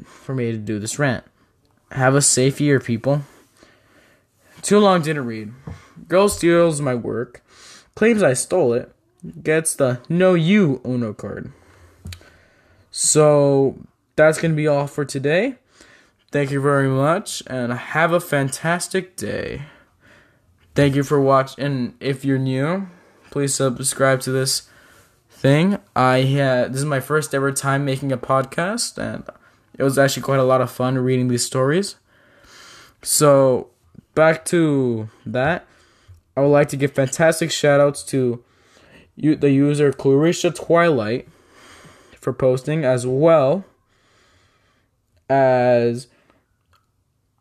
for 0.04 0.32
me 0.32 0.52
to 0.52 0.56
do 0.56 0.78
this 0.78 1.00
rant. 1.00 1.24
Have 1.90 2.14
a 2.14 2.22
safe 2.22 2.60
year, 2.60 2.78
people. 2.78 3.22
Too 4.62 4.78
long 4.78 5.02
didn't 5.02 5.26
read. 5.26 5.52
Girl 6.06 6.28
steals 6.28 6.80
my 6.80 6.94
work, 6.94 7.42
claims 7.96 8.22
I 8.22 8.34
stole 8.34 8.72
it, 8.72 8.94
gets 9.42 9.74
the 9.74 10.00
no 10.08 10.34
you 10.34 10.80
Uno 10.86 11.12
card. 11.12 11.52
So 12.92 13.80
that's 14.14 14.40
going 14.40 14.52
to 14.52 14.56
be 14.56 14.68
all 14.68 14.86
for 14.86 15.04
today. 15.04 15.56
Thank 16.30 16.52
you 16.52 16.60
very 16.60 16.86
much 16.86 17.42
and 17.48 17.72
have 17.72 18.12
a 18.12 18.20
fantastic 18.20 19.16
day. 19.16 19.62
Thank 20.74 20.94
you 20.94 21.02
for 21.02 21.20
watching. 21.20 21.64
And 21.64 21.94
if 22.00 22.24
you're 22.24 22.38
new, 22.38 22.88
please 23.30 23.54
subscribe 23.54 24.20
to 24.22 24.30
this 24.30 24.68
thing. 25.28 25.78
I 25.96 26.22
had 26.22 26.72
this 26.72 26.80
is 26.80 26.86
my 26.86 27.00
first 27.00 27.34
ever 27.34 27.50
time 27.52 27.84
making 27.84 28.12
a 28.12 28.18
podcast 28.18 28.98
and 28.98 29.24
it 29.78 29.82
was 29.82 29.98
actually 29.98 30.22
quite 30.22 30.38
a 30.38 30.44
lot 30.44 30.60
of 30.60 30.70
fun 30.70 30.98
reading 30.98 31.28
these 31.28 31.44
stories. 31.44 31.96
So, 33.02 33.70
back 34.14 34.44
to 34.46 35.08
that. 35.24 35.66
I 36.36 36.42
would 36.42 36.48
like 36.48 36.68
to 36.68 36.76
give 36.76 36.92
fantastic 36.92 37.50
shout 37.50 37.80
outs 37.80 38.02
to 38.04 38.44
the 39.16 39.50
user 39.50 39.92
Clarissa 39.92 40.50
Twilight 40.50 41.28
for 42.20 42.32
posting 42.32 42.84
as 42.84 43.06
well 43.06 43.64
as 45.28 46.08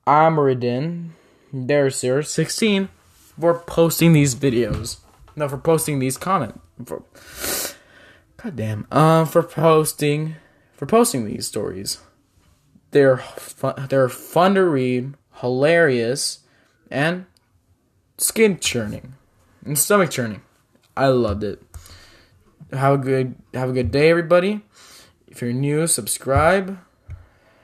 Amaridin 0.07 1.09
Dersir 1.53 2.25
16 2.25 2.89
for 3.39 3.59
posting 3.59 4.13
these 4.13 4.35
videos. 4.35 4.97
No, 5.35 5.47
for 5.47 5.57
posting 5.57 5.99
these 5.99 6.17
comment. 6.17 6.59
For, 6.85 7.03
God 8.37 8.55
damn. 8.55 8.87
Um, 8.91 9.25
for 9.25 9.43
posting, 9.43 10.35
for 10.73 10.85
posting 10.85 11.25
these 11.25 11.47
stories. 11.47 11.99
They're 12.91 13.17
fun, 13.17 13.87
they're 13.89 14.09
fun 14.09 14.55
to 14.55 14.63
read, 14.63 15.13
hilarious, 15.35 16.39
and 16.89 17.25
skin 18.17 18.59
churning 18.59 19.13
and 19.63 19.77
stomach 19.77 20.09
churning. 20.09 20.41
I 20.97 21.07
loved 21.07 21.43
it. 21.43 21.61
Have 22.71 22.95
a 22.95 22.97
good 22.97 23.35
have 23.53 23.69
a 23.69 23.73
good 23.73 23.91
day, 23.91 24.09
everybody. 24.09 24.61
If 25.27 25.41
you're 25.41 25.53
new, 25.53 25.87
subscribe. 25.87 26.79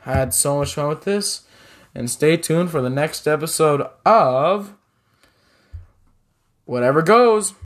I 0.05 0.13
had 0.13 0.33
so 0.33 0.59
much 0.59 0.75
fun 0.75 0.89
with 0.89 1.03
this. 1.03 1.41
And 1.93 2.09
stay 2.09 2.37
tuned 2.37 2.71
for 2.71 2.81
the 2.81 2.89
next 2.89 3.27
episode 3.27 3.87
of 4.05 4.75
Whatever 6.65 7.01
Goes. 7.01 7.53